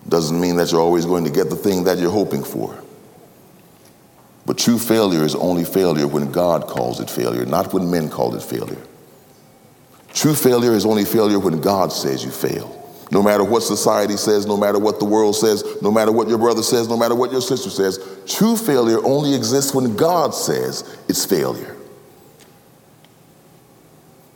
Doesn't 0.07 0.39
mean 0.39 0.57
that 0.57 0.71
you're 0.71 0.81
always 0.83 1.07
going 1.07 1.25
to 1.25 1.31
get 1.31 1.49
the 1.49 1.57
thing 1.57 1.85
that 1.85 1.97
you're 1.97 2.11
hoping 2.11 2.45
for. 2.45 2.79
But 4.45 4.59
true 4.59 4.79
failure 4.79 5.25
is 5.25 5.35
only 5.35 5.65
failure 5.65 6.07
when 6.07 6.31
God 6.33 6.67
calls 6.67 7.01
it 7.01 7.09
failure, 7.09 7.47
not 7.47 7.73
when 7.73 7.91
men 7.91 8.11
call 8.11 8.35
it 8.35 8.43
failure. 8.43 8.77
True 10.13 10.35
failure 10.35 10.75
is 10.75 10.85
only 10.85 11.07
failure 11.07 11.39
when 11.39 11.63
God 11.63 11.95
says 11.95 12.23
you 12.23 12.31
fail. 12.31 12.75
No 13.11 13.23
matter 13.23 13.43
what 13.43 13.63
society 13.63 14.19
says, 14.19 14.45
no 14.45 14.59
matter 14.59 14.79
what 14.79 14.99
the 14.99 15.07
world 15.07 15.35
says, 15.35 15.65
no 15.81 15.91
matter 15.91 16.13
what 16.13 16.29
your 16.29 16.37
brother 16.37 16.63
says, 16.63 16.91
no 16.91 16.97
matter 16.99 17.15
what 17.15 17.33
your 17.33 17.41
sister 17.41 17.71
says, 17.71 17.99
true 18.27 18.55
failure 18.55 19.03
only 19.03 19.35
exists 19.35 19.75
when 19.75 19.97
God 19.97 20.35
says 20.35 20.99
it's 21.09 21.25
failure. 21.25 21.78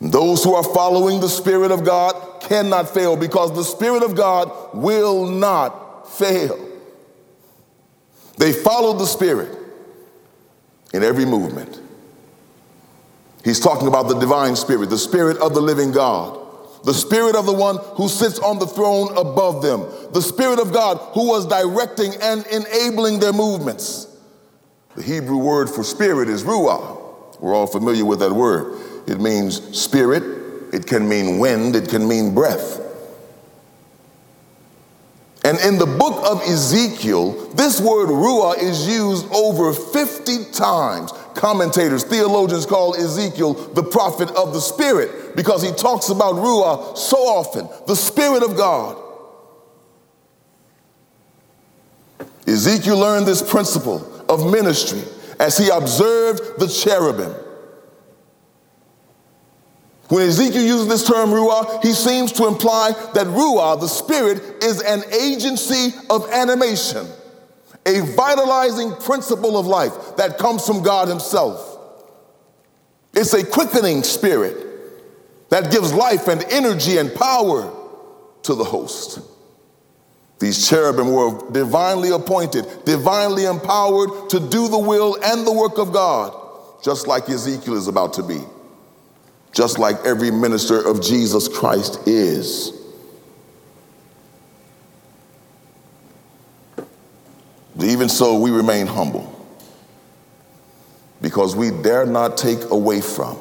Those 0.03 0.43
who 0.43 0.53
are 0.53 0.63
following 0.63 1.21
the 1.21 1.29
Spirit 1.29 1.71
of 1.71 1.85
God 1.85 2.41
cannot 2.41 2.93
fail 2.93 3.15
because 3.15 3.55
the 3.55 3.63
Spirit 3.63 4.03
of 4.03 4.15
God 4.15 4.51
will 4.73 5.25
not 5.25 6.11
fail. 6.11 6.59
They 8.37 8.51
followed 8.51 8.99
the 8.99 9.05
Spirit 9.05 9.57
in 10.93 11.03
every 11.03 11.23
movement. 11.23 11.79
He's 13.45 13.61
talking 13.61 13.87
about 13.87 14.09
the 14.09 14.19
divine 14.19 14.57
Spirit, 14.57 14.89
the 14.89 14.97
Spirit 14.97 15.37
of 15.37 15.53
the 15.53 15.61
living 15.61 15.93
God, 15.93 16.37
the 16.83 16.93
Spirit 16.93 17.37
of 17.37 17.45
the 17.45 17.53
one 17.53 17.77
who 17.95 18.09
sits 18.09 18.39
on 18.39 18.59
the 18.59 18.67
throne 18.67 19.17
above 19.17 19.61
them, 19.61 19.87
the 20.11 20.21
Spirit 20.21 20.59
of 20.59 20.73
God 20.73 20.97
who 21.13 21.29
was 21.29 21.47
directing 21.47 22.11
and 22.21 22.45
enabling 22.47 23.21
their 23.21 23.33
movements. 23.33 24.07
The 24.97 25.01
Hebrew 25.01 25.37
word 25.37 25.69
for 25.69 25.83
spirit 25.83 26.27
is 26.27 26.43
ruah. 26.43 27.39
We're 27.39 27.55
all 27.55 27.67
familiar 27.67 28.05
with 28.05 28.19
that 28.19 28.33
word. 28.33 28.79
It 29.07 29.19
means 29.19 29.77
spirit, 29.77 30.23
it 30.73 30.87
can 30.87 31.07
mean 31.07 31.39
wind, 31.39 31.75
it 31.75 31.89
can 31.89 32.07
mean 32.07 32.33
breath. 32.33 32.79
And 35.45 35.59
in 35.59 35.77
the 35.77 35.85
book 35.85 36.25
of 36.25 36.41
Ezekiel, 36.43 37.49
this 37.49 37.81
word 37.81 38.07
ruah 38.07 38.57
is 38.57 38.87
used 38.87 39.25
over 39.33 39.73
50 39.73 40.51
times. 40.53 41.11
Commentators, 41.35 42.05
theologians 42.05 42.65
call 42.65 42.95
Ezekiel 42.95 43.53
the 43.53 43.83
prophet 43.83 44.29
of 44.31 44.53
the 44.53 44.61
Spirit 44.61 45.35
because 45.35 45.61
he 45.61 45.71
talks 45.73 46.09
about 46.09 46.35
ruah 46.35 46.97
so 46.97 47.17
often, 47.17 47.67
the 47.87 47.95
Spirit 47.95 48.41
of 48.41 48.55
God. 48.55 48.97
Ezekiel 52.47 52.97
learned 52.97 53.25
this 53.25 53.41
principle 53.41 54.23
of 54.29 54.49
ministry 54.49 55.01
as 55.39 55.57
he 55.57 55.69
observed 55.69 56.59
the 56.59 56.67
cherubim. 56.67 57.33
When 60.09 60.27
Ezekiel 60.27 60.61
uses 60.61 60.87
this 60.87 61.07
term 61.07 61.29
ruah, 61.29 61.81
he 61.81 61.93
seems 61.93 62.31
to 62.33 62.47
imply 62.47 62.91
that 63.13 63.27
ruah, 63.27 63.79
the 63.79 63.87
spirit, 63.87 64.63
is 64.63 64.81
an 64.81 65.03
agency 65.13 65.97
of 66.09 66.29
animation, 66.29 67.07
a 67.85 68.01
vitalizing 68.01 68.91
principle 68.97 69.57
of 69.57 69.65
life 69.65 70.17
that 70.17 70.37
comes 70.37 70.65
from 70.67 70.83
God 70.83 71.07
Himself. 71.07 71.79
It's 73.13 73.33
a 73.33 73.45
quickening 73.45 74.03
spirit 74.03 74.57
that 75.49 75.71
gives 75.71 75.93
life 75.93 76.27
and 76.27 76.43
energy 76.45 76.97
and 76.97 77.13
power 77.13 77.71
to 78.43 78.55
the 78.55 78.63
host. 78.63 79.19
These 80.39 80.67
cherubim 80.67 81.13
were 81.13 81.49
divinely 81.51 82.09
appointed, 82.09 82.65
divinely 82.83 83.45
empowered 83.45 84.29
to 84.31 84.39
do 84.41 84.67
the 84.67 84.79
will 84.79 85.17
and 85.23 85.47
the 85.47 85.53
work 85.53 85.77
of 85.77 85.93
God, 85.93 86.35
just 86.83 87.07
like 87.07 87.29
Ezekiel 87.29 87.75
is 87.75 87.87
about 87.87 88.13
to 88.13 88.23
be 88.23 88.41
just 89.53 89.77
like 89.77 89.95
every 90.03 90.31
minister 90.31 90.85
of 90.85 91.01
Jesus 91.01 91.47
Christ 91.47 92.07
is. 92.07 92.73
Even 97.81 98.09
so, 98.09 98.39
we 98.39 98.51
remain 98.51 98.87
humble 98.87 99.29
because 101.21 101.55
we 101.55 101.69
dare 101.69 102.05
not 102.05 102.37
take 102.37 102.59
away 102.71 103.01
from, 103.01 103.37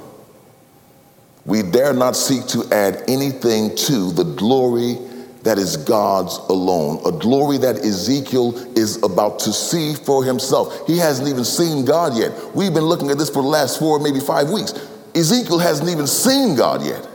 we 1.44 1.62
dare 1.62 1.92
not 1.92 2.14
seek 2.14 2.46
to 2.46 2.64
add 2.72 3.02
anything 3.08 3.74
to 3.74 4.12
the 4.12 4.24
glory 4.36 4.96
that 5.42 5.58
is 5.58 5.76
God's 5.76 6.36
alone, 6.48 7.00
a 7.04 7.10
glory 7.10 7.58
that 7.58 7.78
Ezekiel 7.78 8.56
is 8.78 9.02
about 9.02 9.40
to 9.40 9.52
see 9.52 9.94
for 9.94 10.24
himself. 10.24 10.86
He 10.86 10.98
hasn't 10.98 11.28
even 11.28 11.44
seen 11.44 11.84
God 11.84 12.16
yet. 12.16 12.32
We've 12.54 12.72
been 12.72 12.84
looking 12.84 13.10
at 13.10 13.18
this 13.18 13.28
for 13.28 13.42
the 13.42 13.48
last 13.48 13.78
four, 13.78 13.98
maybe 13.98 14.20
five 14.20 14.50
weeks. 14.50 14.72
Ezekiel 15.14 15.58
hasn't 15.58 15.88
even 15.88 16.06
seen 16.06 16.56
God 16.56 16.84
yet. 16.84 17.06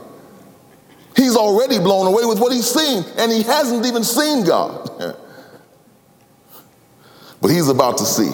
He's 1.16 1.36
already 1.36 1.80
blown 1.80 2.06
away 2.08 2.26
with 2.26 2.40
what 2.40 2.52
he's 2.54 2.70
seen, 2.70 3.04
and 3.18 3.32
he 3.32 3.42
hasn't 3.44 3.86
even 3.86 4.04
seen 4.04 4.46
God. 4.46 4.90
but 7.42 7.50
he's 7.50 7.70
about 7.70 7.98
to 7.98 8.06
see. 8.06 8.32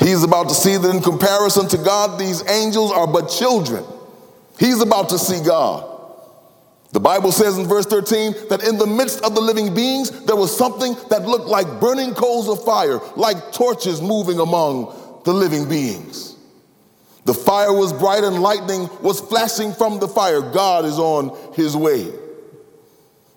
He's 0.00 0.22
about 0.22 0.48
to 0.48 0.54
see 0.54 0.76
that 0.76 0.94
in 0.94 1.02
comparison 1.02 1.66
to 1.68 1.78
God, 1.78 2.20
these 2.20 2.48
angels 2.48 2.92
are 2.92 3.06
but 3.06 3.28
children. 3.28 3.84
He's 4.58 4.80
about 4.80 5.08
to 5.10 5.18
see 5.18 5.42
God. 5.44 5.98
The 6.92 7.00
Bible 7.00 7.32
says 7.32 7.58
in 7.58 7.66
verse 7.66 7.84
13 7.86 8.48
that 8.48 8.66
in 8.66 8.78
the 8.78 8.86
midst 8.86 9.22
of 9.22 9.34
the 9.34 9.40
living 9.40 9.74
beings, 9.74 10.10
there 10.24 10.36
was 10.36 10.56
something 10.56 10.96
that 11.10 11.26
looked 11.26 11.46
like 11.46 11.80
burning 11.80 12.14
coals 12.14 12.48
of 12.48 12.64
fire, 12.64 12.98
like 13.16 13.52
torches 13.52 14.00
moving 14.00 14.40
among 14.40 15.20
the 15.24 15.32
living 15.32 15.68
beings. 15.68 16.37
The 17.24 17.34
fire 17.34 17.72
was 17.72 17.92
bright 17.92 18.24
and 18.24 18.40
lightning 18.40 18.88
was 19.02 19.20
flashing 19.20 19.72
from 19.72 19.98
the 19.98 20.08
fire. 20.08 20.40
God 20.40 20.84
is 20.84 20.98
on 20.98 21.36
his 21.54 21.76
way. 21.76 22.10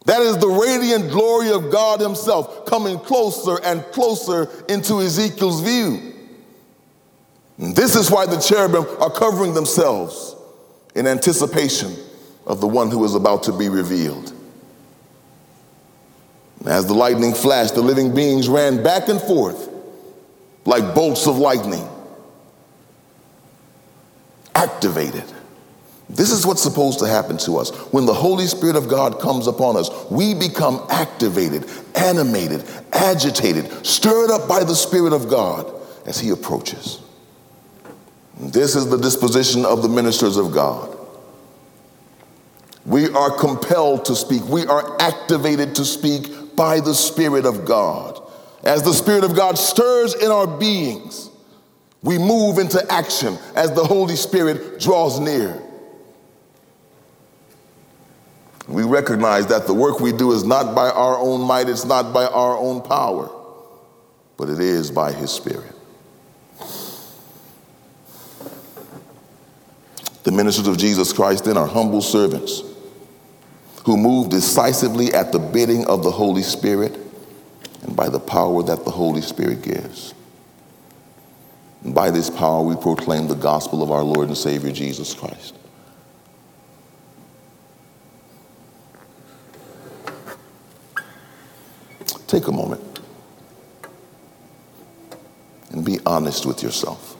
That 0.06 0.22
is 0.22 0.38
the 0.38 0.48
radiant 0.48 1.12
glory 1.12 1.52
of 1.52 1.72
God 1.72 2.00
Himself 2.00 2.65
coming 2.65 2.98
closer 3.00 3.60
and 3.63 3.84
closer 3.91 4.50
into 4.67 5.00
Ezekiel's 5.00 5.62
view. 5.62 6.13
And 7.58 7.76
this 7.76 7.96
is 7.96 8.10
why 8.10 8.26
the 8.26 8.39
cherubim 8.39 8.86
are 9.00 9.12
covering 9.12 9.54
themselves 9.54 10.36
in 10.96 11.06
anticipation 11.06 11.96
of 12.48 12.60
the 12.60 12.67
one 12.67 12.89
who 12.89 13.04
is 13.06 13.13
about 13.13 13.44
to 13.44 13.52
be 13.52 13.70
revealed. 13.70 14.34
As 16.65 16.88
the 16.88 16.94
lightning 16.94 17.34
flashed, 17.34 17.76
the 17.76 17.82
living 17.82 18.13
beings 18.15 18.50
ran 18.50 18.82
back 18.84 19.08
and 19.08 19.22
forth 19.22 19.70
like 20.65 20.96
bolts 20.96 21.28
of 21.28 21.38
lightning 21.38 21.88
activated. 24.56 25.24
This 26.10 26.32
is 26.32 26.46
what's 26.46 26.62
supposed 26.62 27.00
to 27.00 27.08
happen 27.08 27.38
to 27.40 27.58
us. 27.58 27.70
When 27.94 28.06
the 28.06 28.14
Holy 28.14 28.46
Spirit 28.46 28.76
of 28.76 28.90
God 28.90 29.20
comes 29.20 29.48
upon 29.48 29.78
us, 29.78 29.90
we 30.12 30.34
become 30.34 30.86
activated, 30.90 31.70
animated, 31.96 32.66
agitated, 32.92 33.86
stirred 33.86 34.30
up 34.30 34.48
by 34.48 34.64
the 34.64 34.76
Spirit 34.76 35.14
of 35.14 35.30
God 35.30 35.72
as 36.06 36.20
He 36.20 36.30
approaches. 36.30 37.00
This 38.38 38.76
is 38.76 38.90
the 38.90 38.98
disposition 38.98 39.66
of 39.66 39.84
the 39.84 39.90
ministers 39.90 40.36
of 40.36 40.52
God. 40.52 40.98
We 42.86 43.10
are 43.10 43.32
compelled 43.32 44.06
to 44.06 44.16
speak, 44.16 44.44
we 44.46 44.66
are 44.66 45.00
activated 45.00 45.76
to 45.76 45.86
speak 45.86 46.56
by 46.56 46.80
the 46.82 46.96
Spirit 46.96 47.46
of 47.46 47.66
God. 47.66 48.22
As 48.64 48.84
the 48.84 48.94
Spirit 48.94 49.24
of 49.24 49.36
God 49.36 49.58
stirs 49.58 50.14
in 50.14 50.30
our 50.30 50.46
beings, 50.46 51.31
we 52.04 52.18
move 52.18 52.58
into 52.58 52.84
action 52.92 53.38
as 53.56 53.72
the 53.74 53.84
Holy 53.84 54.16
Spirit 54.16 54.80
draws 54.80 55.20
near. 55.20 55.62
We 58.68 58.84
recognize 58.84 59.48
that 59.48 59.68
the 59.68 59.74
work 59.74 60.00
we 60.00 60.12
do 60.12 60.32
is 60.32 60.44
not 60.44 60.74
by 60.74 60.90
our 60.90 61.18
own 61.18 61.42
might, 61.42 61.70
it's 61.70 61.86
not 61.86 62.14
by 62.14 62.26
our 62.26 62.58
own 62.58 62.82
power, 62.82 63.30
but 64.38 64.50
it 64.50 64.60
is 64.60 64.90
by 64.90 65.12
His 65.12 65.30
Spirit. 65.30 65.76
The 70.24 70.32
ministers 70.32 70.68
of 70.68 70.78
Jesus 70.78 71.12
Christ 71.12 71.46
then 71.46 71.58
are 71.58 71.68
humble 71.68 72.02
servants 72.02 72.64
who 73.86 73.98
move 73.98 74.30
decisively 74.30 75.14
at 75.14 75.32
the 75.32 75.40
bidding 75.40 75.86
of 75.88 76.04
the 76.04 76.12
Holy 76.12 76.44
Spirit 76.44 76.98
and 77.82 77.96
by 77.96 78.10
the 78.10 78.20
power 78.20 78.62
that 78.64 78.86
the 78.86 78.92
Holy 78.92 79.22
Spirit 79.22 79.64
gives. 79.64 80.14
By 81.84 82.12
this 82.12 82.30
power, 82.30 82.63
we 82.63 82.76
proclaim 82.76 83.28
the 83.28 83.36
gospel 83.36 83.82
of 83.82 83.91
our 83.91 84.04
Lord 84.04 84.28
and 84.28 84.38
Savior 84.38 84.72
Jesus 84.72 85.13
Christ. 85.13 85.56
Take 92.28 92.48
a 92.48 92.52
moment 92.52 93.00
and 95.72 95.84
be 95.84 96.00
honest 96.06 96.46
with 96.46 96.63
yourself. 96.63 97.17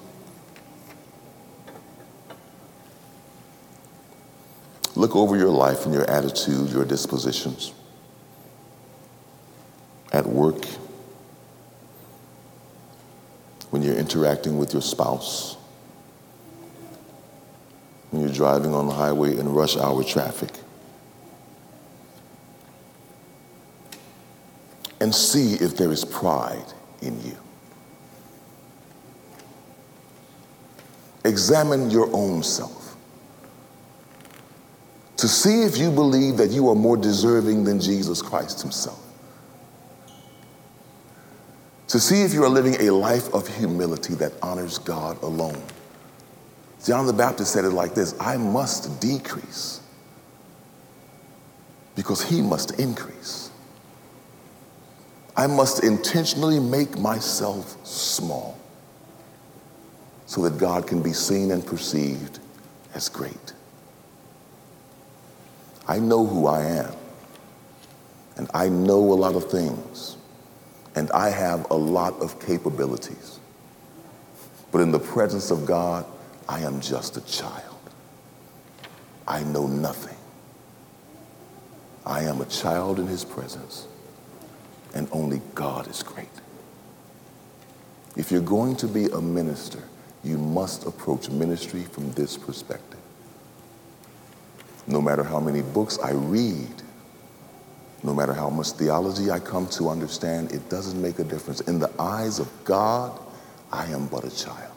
Look 4.95 5.15
over 5.15 5.36
your 5.36 5.50
life 5.50 5.86
and 5.86 5.93
your 5.93 6.10
attitude, 6.10 6.69
your 6.69 6.86
dispositions. 6.86 7.74
at 10.12 10.26
work, 10.26 10.65
when 13.71 13.81
you're 13.81 13.95
interacting 13.95 14.57
with 14.57 14.73
your 14.73 14.81
spouse, 14.81 15.55
when 18.12 18.21
you're 18.21 18.31
driving 18.31 18.73
on 18.73 18.86
the 18.86 18.93
highway 18.93 19.36
in 19.38 19.51
rush 19.51 19.75
hour 19.77 20.03
traffic. 20.03 20.51
And 24.99 25.15
see 25.15 25.55
if 25.55 25.77
there 25.77 25.91
is 25.91 26.05
pride 26.05 26.73
in 27.01 27.19
you. 27.23 27.36
Examine 31.25 31.89
your 31.89 32.10
own 32.13 32.43
self 32.43 32.81
to 35.21 35.27
see 35.27 35.62
if 35.63 35.77
you 35.77 35.91
believe 35.91 36.38
that 36.38 36.49
you 36.49 36.67
are 36.69 36.75
more 36.75 36.97
deserving 36.97 37.63
than 37.63 37.79
Jesus 37.79 38.23
Christ 38.23 38.62
Himself. 38.62 38.99
To 41.91 41.99
see 41.99 42.21
if 42.21 42.34
you 42.34 42.41
are 42.45 42.49
living 42.49 42.75
a 42.80 42.89
life 42.89 43.34
of 43.34 43.45
humility 43.49 44.15
that 44.15 44.32
honors 44.41 44.77
God 44.77 45.21
alone. 45.23 45.62
John 46.86 47.06
the 47.06 47.12
Baptist 47.12 47.51
said 47.51 47.65
it 47.65 47.71
like 47.71 47.93
this 47.93 48.15
I 48.17 48.38
must 48.38 49.01
decrease 49.01 49.82
because 51.93 52.23
He 52.23 52.41
must 52.41 52.80
increase. 52.80 53.51
I 55.36 55.47
must 55.47 55.84
intentionally 55.84 56.62
make 56.62 56.97
myself 56.97 57.75
small 57.86 58.58
so 60.27 60.43
that 60.43 60.58
God 60.58 60.88
can 60.88 61.04
be 61.04 61.12
seen 61.12 61.51
and 61.51 61.65
perceived 61.65 62.39
as 62.93 63.10
great. 63.10 63.51
I 65.89 65.99
know 65.99 66.25
who 66.25 66.47
I 66.47 66.63
am, 66.63 66.93
and 68.38 68.49
I 68.54 68.69
know 68.69 69.12
a 69.12 69.17
lot 69.25 69.36
of 69.36 69.51
things, 69.51 70.15
and 70.95 71.12
I 71.12 71.30
have 71.30 71.69
a 71.71 71.75
lot 71.75 72.19
of 72.21 72.39
capabilities. 72.39 73.39
But 74.71 74.82
in 74.82 74.91
the 74.91 74.99
presence 74.99 75.51
of 75.51 75.65
God, 75.65 76.06
I 76.47 76.62
am 76.62 76.82
just 76.82 77.17
a 77.17 77.21
child. 77.21 77.77
I 79.27 79.43
know 79.43 79.67
nothing. 79.67 80.17
I 82.06 82.23
am 82.23 82.41
a 82.41 82.45
child 82.45 82.99
in 82.99 83.08
his 83.08 83.23
presence, 83.23 83.88
and 84.93 85.08
only 85.12 85.41
God 85.54 85.88
is 85.88 86.01
great. 86.04 86.27
If 88.17 88.32
you're 88.32 88.41
going 88.41 88.75
to 88.77 88.88
be 88.88 89.06
a 89.06 89.21
minister, 89.21 89.84
you 90.23 90.38
must 90.38 90.86
approach 90.86 91.30
ministry 91.30 91.84
from 91.84 92.12
this 92.13 92.38
perspective. 92.38 92.99
No 94.88 95.01
matter 95.01 95.23
how 95.23 95.39
many 95.39 95.62
books 95.62 95.99
I 95.99 96.12
read, 96.12 96.81
no 98.03 98.13
matter 98.13 98.33
how 98.33 98.49
much 98.49 98.71
theology 98.71 99.29
I 99.29 99.39
come 99.39 99.67
to 99.69 99.89
understand, 99.89 100.51
it 100.51 100.69
doesn't 100.69 100.99
make 100.99 101.19
a 101.19 101.23
difference. 101.23 101.61
In 101.61 101.79
the 101.79 101.91
eyes 101.99 102.39
of 102.39 102.49
God, 102.63 103.19
I 103.71 103.85
am 103.91 104.07
but 104.07 104.23
a 104.23 104.35
child. 104.35 104.73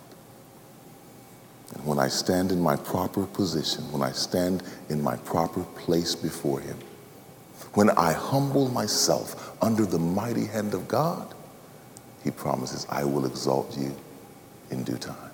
And 1.74 1.84
when 1.86 1.98
I 1.98 2.08
stand 2.08 2.52
in 2.52 2.60
my 2.60 2.76
proper 2.76 3.24
position, 3.26 3.90
when 3.92 4.02
I 4.02 4.12
stand 4.12 4.62
in 4.88 5.02
my 5.02 5.16
proper 5.16 5.62
place 5.62 6.14
before 6.14 6.60
Him, 6.60 6.78
when 7.72 7.90
I 7.90 8.12
humble 8.12 8.68
myself 8.68 9.56
under 9.62 9.86
the 9.86 9.98
mighty 9.98 10.46
hand 10.46 10.74
of 10.74 10.86
God, 10.86 11.34
He 12.22 12.30
promises, 12.30 12.86
I 12.90 13.04
will 13.04 13.26
exalt 13.26 13.76
you 13.76 13.96
in 14.70 14.84
due 14.84 14.98
time. 14.98 15.30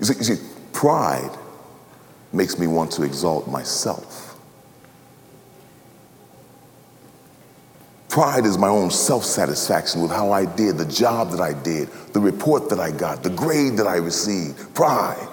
You 0.00 0.06
see, 0.06 0.14
you 0.14 0.24
see, 0.24 0.42
pride 0.72 1.30
makes 2.32 2.58
me 2.58 2.66
want 2.66 2.90
to 2.92 3.04
exalt 3.04 3.46
myself. 3.46 4.31
Pride 8.12 8.44
is 8.44 8.58
my 8.58 8.68
own 8.68 8.90
self 8.90 9.24
satisfaction 9.24 10.02
with 10.02 10.10
how 10.10 10.32
I 10.32 10.44
did, 10.44 10.76
the 10.76 10.84
job 10.84 11.30
that 11.30 11.40
I 11.40 11.54
did, 11.54 11.88
the 12.12 12.20
report 12.20 12.68
that 12.68 12.78
I 12.78 12.90
got, 12.90 13.22
the 13.22 13.30
grade 13.30 13.78
that 13.78 13.86
I 13.86 13.96
received. 13.96 14.74
Pride. 14.74 15.28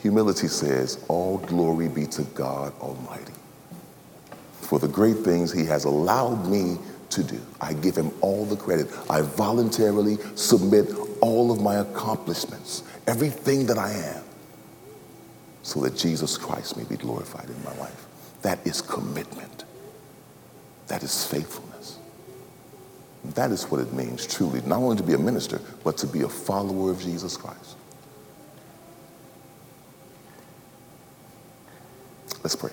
Humility 0.00 0.46
says, 0.46 1.04
All 1.08 1.38
glory 1.38 1.88
be 1.88 2.06
to 2.06 2.22
God 2.22 2.72
Almighty 2.80 3.32
for 4.60 4.78
the 4.78 4.86
great 4.86 5.16
things 5.16 5.52
He 5.52 5.64
has 5.64 5.86
allowed 5.86 6.46
me 6.46 6.78
to 7.10 7.24
do. 7.24 7.40
I 7.60 7.72
give 7.72 7.96
Him 7.96 8.12
all 8.20 8.44
the 8.44 8.54
credit. 8.54 8.86
I 9.10 9.22
voluntarily 9.22 10.18
submit 10.36 10.88
all 11.20 11.50
of 11.50 11.60
my 11.60 11.78
accomplishments, 11.78 12.84
everything 13.08 13.66
that 13.66 13.76
I 13.76 13.90
am, 13.90 14.22
so 15.64 15.80
that 15.80 15.96
Jesus 15.96 16.38
Christ 16.38 16.76
may 16.76 16.84
be 16.84 16.96
glorified 16.96 17.50
in 17.50 17.64
my 17.64 17.76
life. 17.78 18.06
That 18.42 18.64
is 18.64 18.80
commitment. 18.80 19.64
That 20.88 21.02
is 21.02 21.26
faithfulness. 21.26 21.98
That 23.24 23.50
is 23.50 23.64
what 23.70 23.80
it 23.80 23.92
means 23.92 24.26
truly, 24.26 24.60
not 24.62 24.78
only 24.78 24.96
to 24.96 25.02
be 25.02 25.14
a 25.14 25.18
minister, 25.18 25.60
but 25.84 25.96
to 25.98 26.06
be 26.06 26.22
a 26.22 26.28
follower 26.28 26.90
of 26.90 27.00
Jesus 27.00 27.36
Christ. 27.36 27.76
Let's 32.42 32.56
pray. 32.56 32.70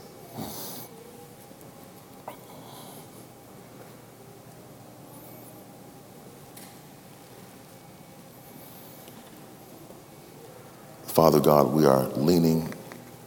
Father 11.04 11.40
God, 11.40 11.74
we 11.74 11.86
are 11.86 12.08
leaning 12.10 12.74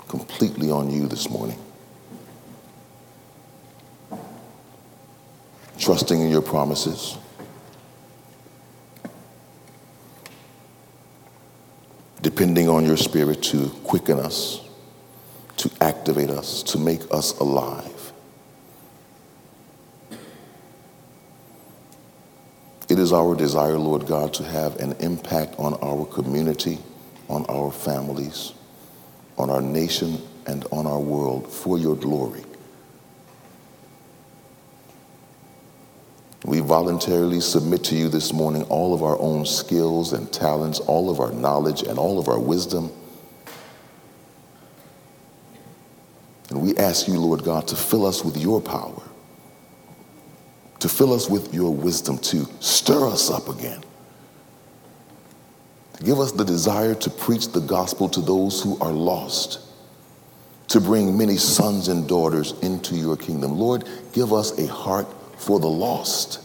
completely 0.09 0.71
on 0.71 0.91
you 0.91 1.07
this 1.07 1.29
morning. 1.31 1.59
Trusting 5.83 6.21
in 6.21 6.31
your 6.31 6.41
promises. 6.41 7.19
Depending 12.23 12.69
on 12.69 12.87
your 12.87 12.97
spirit 12.97 13.43
to 13.43 13.69
quicken 13.85 14.19
us, 14.19 14.61
to 15.59 15.71
activate 15.81 16.31
us, 16.31 16.63
to 16.63 16.79
make 16.79 17.03
us 17.11 17.39
alive. 17.39 18.13
It 22.89 22.99
is 22.99 23.13
our 23.13 23.35
desire, 23.35 23.79
Lord 23.79 24.07
God, 24.07 24.33
to 24.35 24.45
have 24.45 24.77
an 24.77 24.93
impact 25.01 25.57
on 25.59 25.75
our 25.83 26.07
community 26.07 26.79
on 27.33 27.47
our 27.49 27.73
families, 27.73 28.53
on 29.39 29.49
our 29.49 29.63
nation, 29.63 30.21
and 30.47 30.67
on 30.71 30.87
our 30.87 31.01
world 31.01 31.51
for 31.51 31.79
your 31.79 31.97
glory. 31.97 32.43
We 36.45 36.61
voluntarily 36.61 37.41
submit 37.41 37.85
to 37.85 37.95
you 37.95 38.09
this 38.09 38.33
morning 38.33 38.65
all 38.65 38.95
of 38.95 39.03
our 39.03 39.19
own 39.19 39.47
skills 39.47 40.13
and 40.13 40.33
talents, 40.33 40.81
all 40.81 41.09
of 41.09 41.21
our 41.21 41.33
knowledge, 41.33 41.83
and 41.83 41.99
all 41.99 42.19
of 42.19 42.29
our 42.29 42.41
wisdom. 42.41 42.91
And 46.51 46.61
we 46.61 46.77
ask 46.77 47.07
you, 47.07 47.19
Lord 47.19 47.45
God, 47.45 47.69
to 47.69 47.77
fill 47.77 48.05
us 48.05 48.25
with 48.25 48.37
your 48.37 48.61
power, 48.61 49.03
to 50.81 50.89
fill 50.89 51.13
us 51.13 51.31
with 51.31 51.55
your 51.55 51.73
wisdom, 51.73 52.19
to 52.19 52.49
stir 52.61 53.07
us 53.07 53.31
up 53.31 53.49
again 53.49 53.83
to 56.03 56.05
Give 56.05 56.19
us 56.19 56.33
the 56.33 56.45
desire 56.45 56.95
to 56.97 57.11
preach 57.11 57.49
the 57.53 57.61
gospel 57.61 58.09
to 58.09 58.21
those 58.21 58.63
who 58.63 58.77
are 58.81 58.93
lost, 58.93 59.61
to 60.69 60.81
bring 60.81 61.17
many 61.17 61.37
sons 61.37 61.89
and 61.89 62.09
daughters 62.09 62.55
into 62.61 62.97
your 62.97 63.17
kingdom. 63.17 63.57
Lord, 63.57 63.89
give 64.13 64.33
us 64.33 64.59
a 64.59 64.67
heart 64.67 65.07
for 65.37 65.59
the 65.61 65.69
lost. 65.69 66.41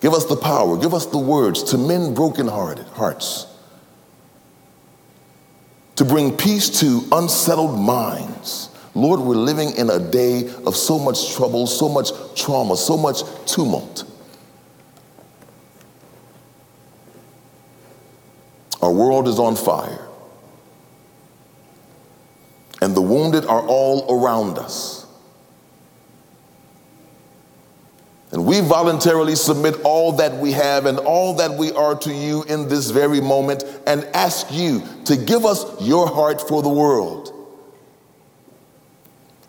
Give 0.00 0.14
us 0.14 0.24
the 0.24 0.36
power, 0.36 0.78
give 0.78 0.94
us 0.94 1.06
the 1.06 1.18
words 1.18 1.62
to 1.64 1.78
mend 1.78 2.16
broken-hearted 2.16 2.86
hearts, 2.86 3.46
to 5.96 6.04
bring 6.04 6.36
peace 6.36 6.80
to 6.80 7.06
unsettled 7.12 7.78
minds. 7.78 8.70
Lord, 8.94 9.20
we're 9.20 9.36
living 9.36 9.76
in 9.76 9.90
a 9.90 9.98
day 9.98 10.48
of 10.66 10.74
so 10.74 10.98
much 10.98 11.34
trouble, 11.34 11.66
so 11.66 11.88
much 11.88 12.10
trauma, 12.34 12.76
so 12.76 12.96
much 12.96 13.22
tumult. 13.46 14.04
Our 18.82 18.90
world 18.90 19.28
is 19.28 19.38
on 19.38 19.56
fire. 19.56 20.06
And 22.80 22.94
the 22.94 23.02
wounded 23.02 23.44
are 23.44 23.60
all 23.60 24.06
around 24.08 24.58
us. 24.58 24.99
We 28.50 28.58
voluntarily 28.58 29.36
submit 29.36 29.80
all 29.84 30.10
that 30.10 30.36
we 30.38 30.50
have 30.50 30.84
and 30.84 30.98
all 30.98 31.34
that 31.34 31.52
we 31.52 31.70
are 31.70 31.94
to 31.94 32.12
you 32.12 32.42
in 32.48 32.66
this 32.66 32.90
very 32.90 33.20
moment 33.20 33.62
and 33.86 34.02
ask 34.12 34.50
you 34.50 34.82
to 35.04 35.16
give 35.16 35.44
us 35.46 35.64
your 35.80 36.08
heart 36.08 36.40
for 36.48 36.60
the 36.60 36.68
world. 36.68 37.32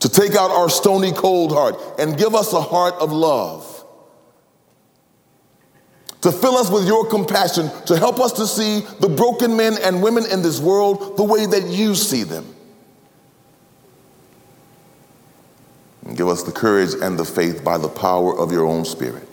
To 0.01 0.07
take 0.07 0.35
out 0.35 0.51
our 0.51 0.69
stony 0.69 1.13
cold 1.13 1.51
heart 1.51 1.77
and 1.97 2.15
give 2.15 2.35
us 2.35 2.53
a 2.53 2.61
heart 2.61 2.93
of 2.99 3.11
love 3.11 3.67
to 6.21 6.31
fill 6.31 6.55
us 6.55 6.69
with 6.69 6.85
your 6.85 7.07
compassion, 7.07 7.71
to 7.87 7.97
help 7.97 8.19
us 8.19 8.33
to 8.33 8.45
see 8.45 8.81
the 8.99 9.09
broken 9.09 9.57
men 9.57 9.73
and 9.81 10.03
women 10.03 10.23
in 10.31 10.43
this 10.43 10.59
world 10.59 11.17
the 11.17 11.23
way 11.23 11.47
that 11.47 11.63
you 11.63 11.95
see 11.95 12.21
them. 12.21 12.45
Give 16.15 16.27
us 16.27 16.43
the 16.43 16.51
courage 16.51 16.93
and 17.01 17.17
the 17.17 17.25
faith 17.25 17.63
by 17.63 17.77
the 17.77 17.89
power 17.89 18.37
of 18.37 18.51
your 18.51 18.65
own 18.65 18.85
spirit 18.85 19.27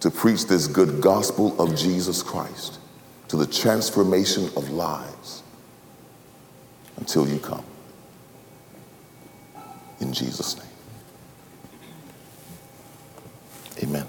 to 0.00 0.10
preach 0.10 0.46
this 0.46 0.66
good 0.66 1.00
gospel 1.00 1.60
of 1.60 1.76
Jesus 1.76 2.22
Christ 2.22 2.78
to 3.28 3.36
the 3.36 3.46
transformation 3.46 4.44
of 4.56 4.70
lives 4.70 5.42
until 6.96 7.28
you 7.28 7.38
come. 7.38 7.64
In 10.00 10.12
Jesus' 10.12 10.56
name. 10.56 10.66
Amen. 13.82 14.06